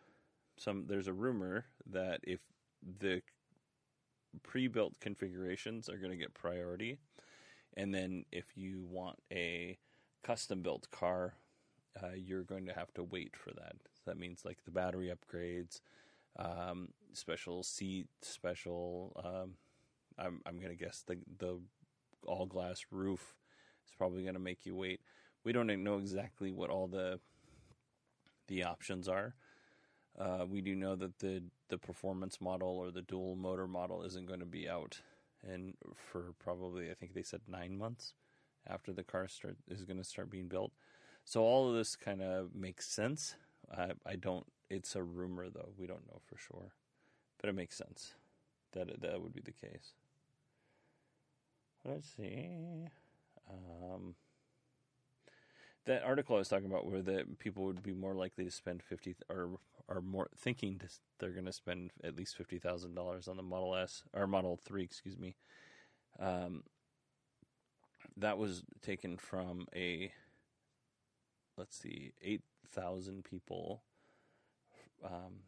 Some 0.58 0.86
there's 0.88 1.08
a 1.08 1.14
rumor 1.14 1.66
that 1.92 2.22
if 2.24 2.40
the 3.00 3.22
pre-built 4.44 5.00
configurations 5.00 5.90
are 5.90 5.98
going 5.98 6.12
to 6.12 6.18
get 6.18 6.34
priority, 6.34 7.00
and 7.76 7.94
then 7.94 8.26
if 8.32 8.46
you 8.56 8.86
want 8.90 9.18
a 9.32 9.78
custom-built 10.24 10.90
car, 10.92 11.34
uh, 12.02 12.14
you're 12.16 12.44
going 12.44 12.66
to 12.66 12.74
have 12.74 12.94
to 12.94 13.04
wait 13.04 13.36
for 13.36 13.52
that. 13.52 13.76
So 13.94 14.02
that 14.08 14.18
means 14.18 14.44
like 14.46 14.64
the 14.66 14.72
battery 14.72 15.12
upgrades, 15.14 15.82
um, 16.38 16.90
special 17.14 17.64
seat, 17.64 18.08
special. 18.22 19.14
Um, 19.24 19.54
I'm 20.18 20.42
I'm 20.46 20.60
going 20.60 20.76
to 20.76 20.84
guess 20.84 21.04
the 21.06 21.18
the 21.38 21.60
all 22.26 22.46
glass 22.46 22.86
roof 22.92 23.36
is 23.88 23.94
probably 23.96 24.24
going 24.24 24.34
to 24.34 24.40
make 24.40 24.66
you 24.66 24.76
wait. 24.76 25.02
We 25.46 25.54
don't 25.54 25.68
know 25.84 25.98
exactly 26.00 26.52
what 26.52 26.70
all 26.70 26.88
the 26.88 27.20
the 28.48 28.64
options 28.64 29.08
are. 29.08 29.36
Uh, 30.20 30.46
we 30.50 30.62
do 30.62 30.76
know 30.76 30.96
that 30.96 31.20
the 31.20 31.44
the 31.70 31.78
performance 31.78 32.42
model 32.42 32.70
or 32.70 32.92
the 32.92 33.02
dual 33.02 33.36
motor 33.36 33.68
model 33.68 34.04
isn't 34.04 34.28
going 34.28 34.40
to 34.40 34.46
be 34.46 34.68
out, 34.68 35.02
and 35.48 35.76
for 35.96 36.34
probably 36.40 36.90
I 36.90 36.96
think 36.96 37.14
they 37.14 37.24
said 37.24 37.42
nine 37.48 37.78
months 37.78 38.14
after 38.68 38.92
the 38.92 39.04
car 39.04 39.28
start 39.28 39.58
is 39.70 39.86
going 39.86 39.98
to 39.98 40.04
start 40.04 40.30
being 40.32 40.48
built. 40.48 40.72
So 41.24 41.42
all 41.44 41.70
of 41.70 41.76
this 41.76 41.96
kind 41.96 42.22
of 42.22 42.56
makes 42.56 42.88
sense. 42.88 43.36
I, 43.76 43.92
I 44.06 44.16
don't. 44.16 44.46
It's 44.70 44.96
a 44.96 45.04
rumor 45.04 45.50
though. 45.50 45.70
We 45.78 45.86
don't 45.86 46.08
know 46.08 46.22
for 46.26 46.38
sure, 46.38 46.74
but 47.40 47.50
it 47.50 47.56
makes 47.56 47.78
sense 47.78 48.14
that 48.72 49.02
that 49.02 49.22
would 49.22 49.34
be 49.34 49.42
the 49.42 49.52
case. 49.52 49.94
Let's 51.84 52.08
see. 52.18 52.88
Um, 53.48 54.16
that 55.86 56.04
article 56.04 56.36
I 56.36 56.40
was 56.40 56.50
talking 56.50 56.66
about, 56.66 56.86
where 56.86 57.02
the 57.02 57.26
people 57.40 57.64
would 57.66 57.84
be 57.84 57.94
more 57.94 58.16
likely 58.16 58.46
to 58.46 58.52
spend 58.52 58.84
fifty 58.84 59.16
or 59.30 59.58
are 59.88 60.02
more 60.02 60.30
thinking 60.36 60.80
to, 60.80 60.88
they're 61.20 61.30
going 61.30 61.46
to 61.46 61.54
spend 61.54 61.92
at 62.04 62.16
least 62.16 62.36
fifty 62.36 62.58
thousand 62.58 62.96
dollars 62.96 63.28
on 63.28 63.38
the 63.38 63.44
Model 63.44 63.76
S 63.76 64.04
or 64.14 64.28
Model 64.28 64.60
Three, 64.64 64.84
excuse 64.84 65.18
me. 65.18 65.36
Um, 66.20 66.64
that 68.18 68.38
was 68.38 68.64
taken 68.82 69.18
from 69.18 69.68
a 69.76 70.12
let's 71.58 71.78
see, 71.78 72.14
eight 72.22 72.42
thousand 72.70 73.24
people. 73.24 73.84
Um, 75.04 75.44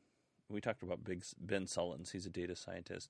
we 0.50 0.62
talked 0.62 0.84
about 0.84 1.03
Big 1.03 1.24
Ben 1.39 1.65
Sullins. 1.65 2.12
He's 2.12 2.25
a 2.25 2.29
data 2.29 2.56
scientist. 2.56 3.10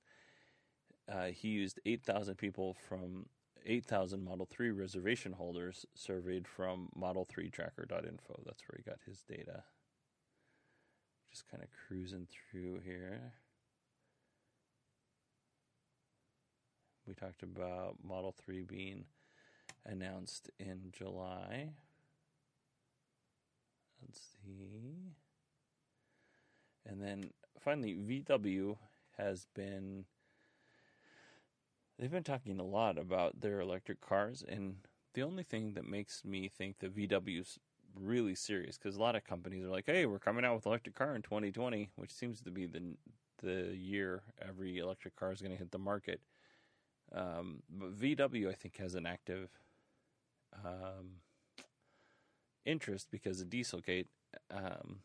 Uh, 1.12 1.28
he 1.28 1.50
used 1.50 1.80
eight 1.86 2.04
thousand 2.04 2.36
people 2.36 2.76
from 2.88 3.28
8,000 3.68 4.24
Model 4.24 4.48
3 4.50 4.72
reservation 4.72 5.34
holders 5.34 5.86
surveyed 5.94 6.48
from 6.48 6.90
Model3Tracker.info. 6.98 8.42
That's 8.46 8.64
where 8.64 8.78
he 8.78 8.84
got 8.84 9.00
his 9.06 9.22
data. 9.24 9.64
Just 11.30 11.50
kind 11.52 11.62
of 11.62 11.70
cruising 11.88 12.28
through 12.32 12.80
here. 12.86 13.34
We 17.06 17.14
talked 17.14 17.44
about 17.44 17.98
Model 18.04 18.34
3 18.46 18.64
being 18.64 19.06
announced 19.86 20.50
in 20.60 20.92
July. 20.92 21.70
Let's 24.02 24.22
see. 24.46 25.14
And 26.86 27.02
then 27.02 27.32
finally, 27.60 27.96
VW 27.96 28.78
has 29.18 29.46
been 29.54 30.06
they've 31.98 32.12
been 32.12 32.24
talking 32.24 32.60
a 32.60 32.66
lot 32.66 32.98
about 32.98 33.42
their 33.42 33.60
electric 33.60 34.02
cars, 34.02 34.44
and 34.48 34.78
the 35.14 35.24
only 35.24 35.44
thing 35.44 35.74
that 35.74 35.88
makes 35.88 36.24
me 36.24 36.48
think 36.48 36.80
that 36.80 36.96
VW's 36.96 37.60
really 38.00 38.36
serious 38.36 38.78
because 38.78 38.96
a 38.96 39.02
lot 39.02 39.16
of 39.16 39.24
companies 39.24 39.64
are 39.66 39.70
like, 39.70 39.86
"Hey, 39.88 40.06
we're 40.06 40.20
coming 40.20 40.46
out 40.46 40.56
with 40.56 40.66
electric 40.66 40.96
car 40.96 41.16
in 41.16 41.22
2020," 41.22 41.90
which 41.96 42.14
seems 42.14 42.42
to 42.42 42.52
be 42.52 42.66
the 42.66 42.98
the 43.40 43.76
year 43.76 44.24
every 44.42 44.78
electric 44.78 45.16
car 45.16 45.32
is 45.32 45.42
going 45.42 45.52
to 45.52 45.58
hit 45.58 45.72
the 45.72 45.78
market. 45.78 46.22
Um, 47.14 47.62
but 47.70 47.98
VW, 47.98 48.50
I 48.50 48.54
think, 48.54 48.78
has 48.78 48.96
an 48.96 49.06
active 49.06 49.50
um, 50.66 51.22
interest 52.66 53.08
because 53.12 53.42
of 53.42 53.50
Dieselgate. 53.50 54.08
Um, 54.52 55.00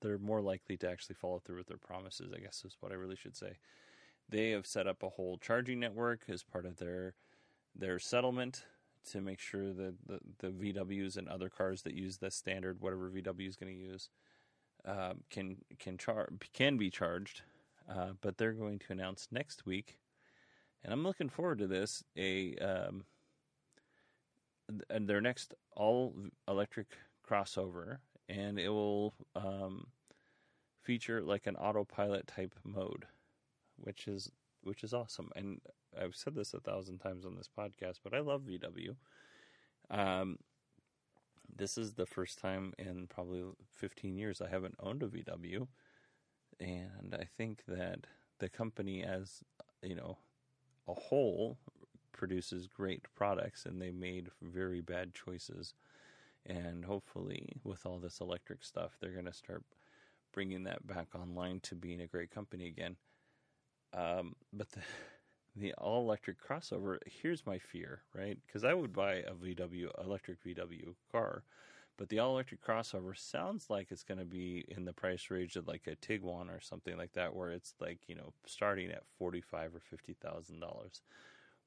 they're 0.00 0.18
more 0.18 0.40
likely 0.40 0.76
to 0.78 0.90
actually 0.90 1.14
follow 1.14 1.38
through 1.38 1.58
with 1.58 1.66
their 1.68 1.78
promises. 1.78 2.32
I 2.34 2.40
guess 2.40 2.62
is 2.64 2.76
what 2.80 2.92
I 2.92 2.96
really 2.96 3.16
should 3.16 3.36
say. 3.36 3.58
They 4.28 4.50
have 4.50 4.66
set 4.66 4.86
up 4.86 5.02
a 5.02 5.08
whole 5.08 5.38
charging 5.38 5.80
network 5.80 6.22
as 6.28 6.42
part 6.42 6.66
of 6.66 6.76
their 6.76 7.14
their 7.74 7.98
settlement 7.98 8.64
to 9.10 9.20
make 9.20 9.38
sure 9.38 9.72
that 9.72 9.94
the, 10.06 10.18
the 10.38 10.48
VWs 10.48 11.16
and 11.16 11.28
other 11.28 11.48
cars 11.48 11.82
that 11.82 11.94
use 11.94 12.18
the 12.18 12.30
standard 12.30 12.80
whatever 12.80 13.10
VW 13.10 13.48
is 13.48 13.56
going 13.56 13.72
to 13.72 13.80
use 13.80 14.10
uh, 14.84 15.14
can 15.30 15.56
can 15.78 15.96
char- 15.96 16.28
can 16.52 16.76
be 16.76 16.90
charged. 16.90 17.42
Uh, 17.88 18.10
but 18.20 18.36
they're 18.36 18.52
going 18.52 18.78
to 18.78 18.92
announce 18.92 19.28
next 19.30 19.64
week, 19.64 19.96
and 20.84 20.92
I'm 20.92 21.02
looking 21.02 21.30
forward 21.30 21.58
to 21.58 21.66
this. 21.66 22.02
A 22.18 22.54
um, 22.56 23.04
their 25.00 25.22
next 25.22 25.54
all 25.74 26.14
electric 26.46 26.88
crossover, 27.26 27.98
and 28.28 28.58
it 28.58 28.68
will 28.68 29.14
um, 29.34 29.86
feature 30.82 31.22
like 31.22 31.46
an 31.46 31.56
autopilot 31.56 32.26
type 32.26 32.54
mode 32.62 33.06
which 33.78 34.08
is 34.08 34.30
which 34.62 34.82
is 34.82 34.92
awesome. 34.92 35.30
And 35.36 35.60
I've 35.98 36.16
said 36.16 36.34
this 36.34 36.52
a 36.52 36.60
thousand 36.60 36.98
times 36.98 37.24
on 37.24 37.36
this 37.36 37.48
podcast, 37.48 37.98
but 38.02 38.12
I 38.12 38.20
love 38.20 38.42
VW. 38.42 38.96
Um, 39.90 40.38
this 41.54 41.78
is 41.78 41.94
the 41.94 42.06
first 42.06 42.38
time 42.38 42.74
in 42.78 43.06
probably 43.06 43.42
15 43.74 44.16
years 44.16 44.40
I 44.40 44.48
haven't 44.48 44.74
owned 44.80 45.02
a 45.02 45.06
VW, 45.06 45.66
and 46.60 47.16
I 47.18 47.26
think 47.36 47.62
that 47.66 48.00
the 48.38 48.48
company, 48.48 49.02
as 49.02 49.42
you 49.82 49.94
know, 49.94 50.18
a 50.86 50.94
whole, 50.94 51.58
produces 52.12 52.66
great 52.66 53.02
products, 53.14 53.64
and 53.64 53.80
they 53.80 53.90
made 53.90 54.28
very 54.42 54.80
bad 54.80 55.14
choices. 55.14 55.74
And 56.46 56.84
hopefully, 56.84 57.48
with 57.62 57.84
all 57.84 57.98
this 57.98 58.20
electric 58.20 58.64
stuff, 58.64 58.96
they're 59.00 59.12
going 59.12 59.26
to 59.26 59.32
start 59.32 59.64
bringing 60.32 60.64
that 60.64 60.86
back 60.86 61.08
online 61.14 61.60
to 61.60 61.74
being 61.74 62.00
a 62.00 62.06
great 62.06 62.30
company 62.30 62.66
again. 62.66 62.96
Um, 63.92 64.34
but 64.52 64.70
the 64.70 64.80
the 65.56 65.74
all 65.74 66.02
electric 66.02 66.36
crossover, 66.42 66.98
here's 67.06 67.46
my 67.46 67.58
fear, 67.58 68.02
right? 68.14 68.38
Because 68.46 68.64
I 68.64 68.74
would 68.74 68.92
buy 68.92 69.14
a 69.14 69.32
VW 69.32 69.90
electric 70.04 70.42
VW 70.44 70.94
car, 71.10 71.42
but 71.96 72.08
the 72.08 72.18
all 72.20 72.32
electric 72.32 72.64
crossover 72.64 73.18
sounds 73.18 73.68
like 73.68 73.90
it's 73.90 74.04
going 74.04 74.18
to 74.18 74.24
be 74.24 74.64
in 74.68 74.84
the 74.84 74.92
price 74.92 75.30
range 75.30 75.56
of 75.56 75.66
like 75.66 75.86
a 75.86 75.96
Tiguan 75.96 76.48
or 76.48 76.60
something 76.60 76.96
like 76.96 77.12
that, 77.14 77.34
where 77.34 77.50
it's 77.50 77.74
like 77.80 77.98
you 78.06 78.14
know 78.14 78.32
starting 78.46 78.90
at 78.90 79.02
forty 79.18 79.40
five 79.40 79.74
or 79.74 79.80
fifty 79.80 80.14
thousand 80.14 80.60
dollars. 80.60 81.02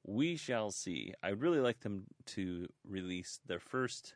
We 0.04 0.36
shall 0.36 0.72
see. 0.72 1.14
I'd 1.22 1.40
really 1.40 1.60
like 1.60 1.80
them 1.80 2.06
to 2.26 2.66
release 2.88 3.38
their 3.46 3.60
first 3.60 4.14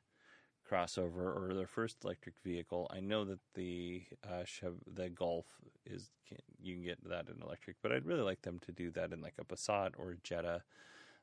crossover 0.70 1.34
or 1.36 1.52
their 1.54 1.66
first 1.66 2.04
electric 2.04 2.34
vehicle. 2.44 2.90
I 2.94 3.00
know 3.00 3.24
that 3.24 3.40
the 3.54 4.04
uh, 4.28 4.44
Chev- 4.44 4.82
the 4.92 5.08
Golf 5.08 5.46
is 5.84 6.10
can, 6.28 6.38
you 6.60 6.74
can 6.74 6.84
get 6.84 7.08
that 7.08 7.28
in 7.28 7.42
electric, 7.42 7.76
but 7.82 7.92
I'd 7.92 8.06
really 8.06 8.22
like 8.22 8.42
them 8.42 8.58
to 8.66 8.72
do 8.72 8.90
that 8.92 9.12
in 9.12 9.20
like 9.20 9.34
a 9.38 9.44
Passat 9.44 9.92
or 9.98 10.12
a 10.12 10.16
Jetta, 10.22 10.62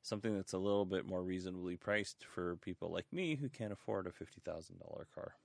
something 0.02 0.36
that's 0.36 0.54
a 0.54 0.58
little 0.58 0.86
bit 0.86 1.06
more 1.06 1.22
reasonably 1.24 1.78
priced 1.78 2.26
for 2.26 2.56
people 2.58 2.90
like 2.92 3.12
me 3.12 3.36
who 3.36 3.50
can't 3.50 3.74
afford 3.74 4.08
a 4.08 4.12
fifty 4.12 4.42
thousand 4.44 4.80
dollar 4.80 5.08
car. 5.14 5.36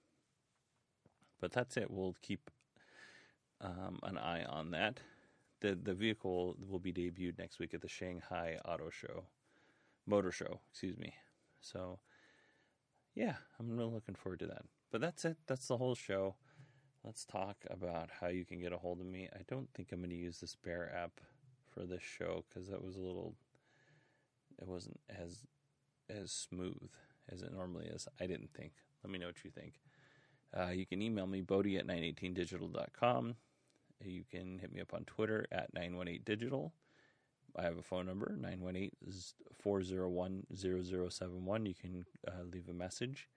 But 1.41 1.53
that's 1.53 1.77
it. 1.77 1.91
We'll 1.91 2.17
keep 2.23 2.51
um, 3.61 3.99
an 4.03 4.19
eye 4.19 4.45
on 4.45 4.71
that. 4.73 5.01
the 5.61 5.75
The 5.75 5.95
vehicle 5.95 6.57
will 6.69 6.79
be 6.81 6.93
debuted 6.93 7.39
next 7.39 7.59
week 7.59 7.75
at 7.75 7.81
the 7.81 7.89
Shanghai 7.89 8.59
Auto 8.65 8.91
Show, 8.91 9.25
Motor 10.07 10.33
Show, 10.33 10.61
excuse 10.71 10.97
me. 10.97 11.15
So 11.61 11.99
yeah, 13.18 13.35
I'm 13.59 13.76
really 13.76 13.92
looking 13.92 14.14
forward 14.14 14.38
to 14.40 14.46
that. 14.46 14.62
But 14.92 15.00
that's 15.00 15.24
it. 15.24 15.38
That's 15.48 15.66
the 15.66 15.76
whole 15.76 15.96
show. 15.96 16.37
Let's 17.04 17.24
talk 17.24 17.57
about 17.68 18.11
how 18.20 18.28
you 18.28 18.44
can 18.44 18.61
get 18.61 18.72
a 18.72 18.78
hold 18.78 19.00
of 19.00 19.07
me. 19.07 19.28
I 19.35 19.40
don't 19.48 19.68
think 19.74 19.88
I'm 19.90 19.98
going 19.98 20.11
to 20.11 20.16
use 20.16 20.38
this 20.38 20.54
Bear 20.54 20.94
app 20.96 21.20
for 21.74 21.85
this 21.85 22.02
show 22.02 22.44
because 22.48 22.68
that 22.68 22.83
was 22.83 22.94
a 22.94 23.00
little. 23.00 23.35
It 24.62 24.68
wasn't 24.68 25.00
as 25.11 25.46
as 26.09 26.31
smooth 26.31 26.90
as 27.28 27.42
it 27.42 27.52
normally 27.52 27.87
is. 27.87 28.07
I 28.20 28.26
didn't 28.26 28.50
think. 28.57 28.72
Let 29.02 29.11
me 29.11 29.18
know 29.18 29.26
what 29.26 29.44
you 29.44 29.50
think. 29.50 29.81
Uh, 30.57 30.70
you 30.70 30.87
can 30.87 31.02
email 31.02 31.26
me, 31.26 31.40
Bodie 31.40 31.76
at 31.76 31.88
918digital.com. 31.88 33.35
You 34.04 34.22
can 34.31 34.61
hit 34.61 34.72
me 34.72 34.81
up 34.81 34.94
on 34.94 35.04
Twitter 35.04 35.44
at 35.50 35.74
918digital. 35.74 36.70
I 37.57 37.63
have 37.63 37.79
a 37.79 37.83
phone 37.83 38.07
number, 38.07 38.37
918 38.39 38.91
401 39.63 40.47
0071. 40.55 41.67
You 41.67 41.75
can 41.75 42.05
uh, 42.27 42.43
leave 42.53 42.69
a 42.69 42.73
message. 42.73 43.29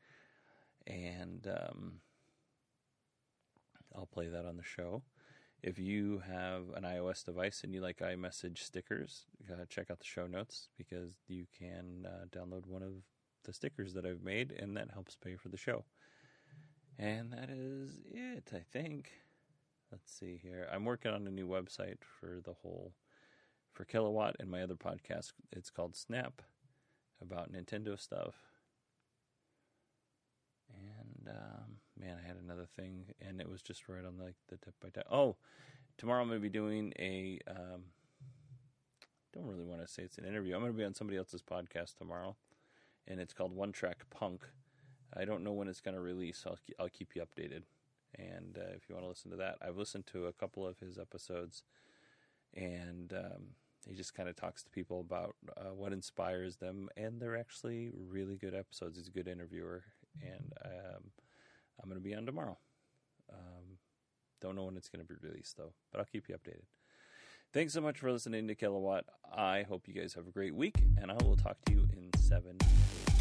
and 0.87 1.47
um, 1.47 1.93
I'll 3.95 4.05
play 4.05 4.27
that 4.27 4.45
on 4.45 4.57
the 4.57 4.63
show. 4.63 5.03
If 5.63 5.77
you 5.77 6.23
have 6.27 6.69
an 6.75 6.83
iOS 6.83 7.23
device 7.23 7.63
and 7.63 7.73
you 7.73 7.81
like 7.81 7.99
iMessage 7.99 8.59
stickers, 8.59 9.25
uh, 9.51 9.65
check 9.69 9.91
out 9.91 9.99
the 9.99 10.05
show 10.05 10.25
notes 10.25 10.69
because 10.77 11.17
you 11.27 11.45
can 11.57 12.07
uh, 12.07 12.25
download 12.35 12.65
one 12.65 12.81
of 12.81 12.93
the 13.43 13.53
stickers 13.53 13.93
that 13.93 14.05
I've 14.05 14.23
made, 14.23 14.51
and 14.51 14.75
that 14.77 14.89
helps 14.91 15.15
pay 15.15 15.35
for 15.35 15.49
the 15.49 15.57
show. 15.57 15.85
And 16.97 17.31
that 17.33 17.49
is 17.49 17.99
it, 18.11 18.49
I 18.53 18.61
think. 18.71 19.11
Let's 19.91 20.11
see 20.11 20.39
here. 20.41 20.67
I'm 20.71 20.85
working 20.85 21.11
on 21.11 21.27
a 21.27 21.31
new 21.31 21.47
website 21.47 21.97
for 22.19 22.41
the 22.43 22.53
whole 22.53 22.93
Kilowatt 23.85 24.35
and 24.39 24.49
my 24.49 24.61
other 24.61 24.75
podcast. 24.75 25.33
It's 25.51 25.69
called 25.69 25.95
Snap 25.95 26.41
about 27.21 27.51
Nintendo 27.51 27.99
stuff. 27.99 28.35
And 30.69 31.29
um, 31.29 31.77
man, 31.99 32.17
I 32.23 32.27
had 32.27 32.37
another 32.37 32.65
thing, 32.65 33.05
and 33.21 33.39
it 33.41 33.49
was 33.49 33.61
just 33.61 33.87
right 33.87 34.05
on 34.05 34.17
like 34.17 34.35
the 34.49 34.57
tip 34.57 34.73
by 34.81 34.89
tip. 34.89 35.05
Oh, 35.11 35.35
tomorrow 35.97 36.21
I'm 36.21 36.27
going 36.27 36.39
to 36.39 36.43
be 36.43 36.49
doing 36.49 36.93
a. 36.99 37.39
Um, 37.47 37.83
don't 39.33 39.45
really 39.45 39.63
want 39.63 39.81
to 39.81 39.87
say 39.87 40.03
it's 40.03 40.17
an 40.17 40.25
interview. 40.25 40.53
I'm 40.55 40.61
going 40.61 40.73
to 40.73 40.77
be 40.77 40.83
on 40.83 40.93
somebody 40.93 41.17
else's 41.17 41.41
podcast 41.41 41.97
tomorrow, 41.97 42.35
and 43.07 43.19
it's 43.19 43.33
called 43.33 43.55
One 43.55 43.71
Track 43.71 44.05
Punk. 44.09 44.43
I 45.15 45.25
don't 45.25 45.43
know 45.43 45.53
when 45.53 45.67
it's 45.67 45.81
going 45.81 45.95
to 45.95 46.01
release. 46.01 46.43
I'll 46.45 46.59
I'll 46.79 46.89
keep 46.89 47.15
you 47.15 47.21
updated. 47.21 47.63
And 48.17 48.57
uh, 48.57 48.73
if 48.75 48.89
you 48.89 48.95
want 48.95 49.05
to 49.05 49.09
listen 49.09 49.31
to 49.31 49.37
that, 49.37 49.57
I've 49.61 49.77
listened 49.77 50.05
to 50.07 50.25
a 50.25 50.33
couple 50.33 50.67
of 50.67 50.79
his 50.79 50.97
episodes, 50.97 51.63
and 52.53 53.13
um, 53.13 53.43
he 53.87 53.95
just 53.95 54.13
kind 54.13 54.29
of 54.29 54.35
talks 54.35 54.63
to 54.63 54.69
people 54.69 54.99
about 54.99 55.35
uh, 55.57 55.73
what 55.73 55.93
inspires 55.93 56.57
them, 56.57 56.89
and 56.95 57.19
they're 57.19 57.37
actually 57.37 57.91
really 57.93 58.37
good 58.37 58.55
episodes. 58.55 58.97
He's 58.97 59.07
a 59.07 59.11
good 59.11 59.27
interviewer, 59.27 59.83
and 60.21 60.53
um, 60.65 61.11
I'm 61.81 61.89
going 61.89 62.01
to 62.01 62.03
be 62.03 62.15
on 62.15 62.25
tomorrow. 62.25 62.57
Um, 63.31 63.77
don't 64.41 64.55
know 64.55 64.65
when 64.65 64.77
it's 64.77 64.89
going 64.89 65.05
to 65.05 65.13
be 65.13 65.19
released 65.21 65.57
though, 65.57 65.73
but 65.91 65.99
I'll 65.99 66.05
keep 66.05 66.27
you 66.27 66.35
updated. 66.35 66.65
Thanks 67.53 67.73
so 67.73 67.81
much 67.81 67.99
for 67.99 68.11
listening 68.11 68.47
to 68.47 68.55
Kilowatt. 68.55 69.05
I 69.35 69.63
hope 69.63 69.87
you 69.87 69.93
guys 69.93 70.13
have 70.13 70.27
a 70.27 70.31
great 70.31 70.55
week, 70.55 70.75
and 70.97 71.11
I 71.11 71.17
will 71.23 71.35
talk 71.35 71.57
to 71.65 71.73
you 71.73 71.87
in 71.95 72.09
seven 72.21 72.57
days. 72.57 73.20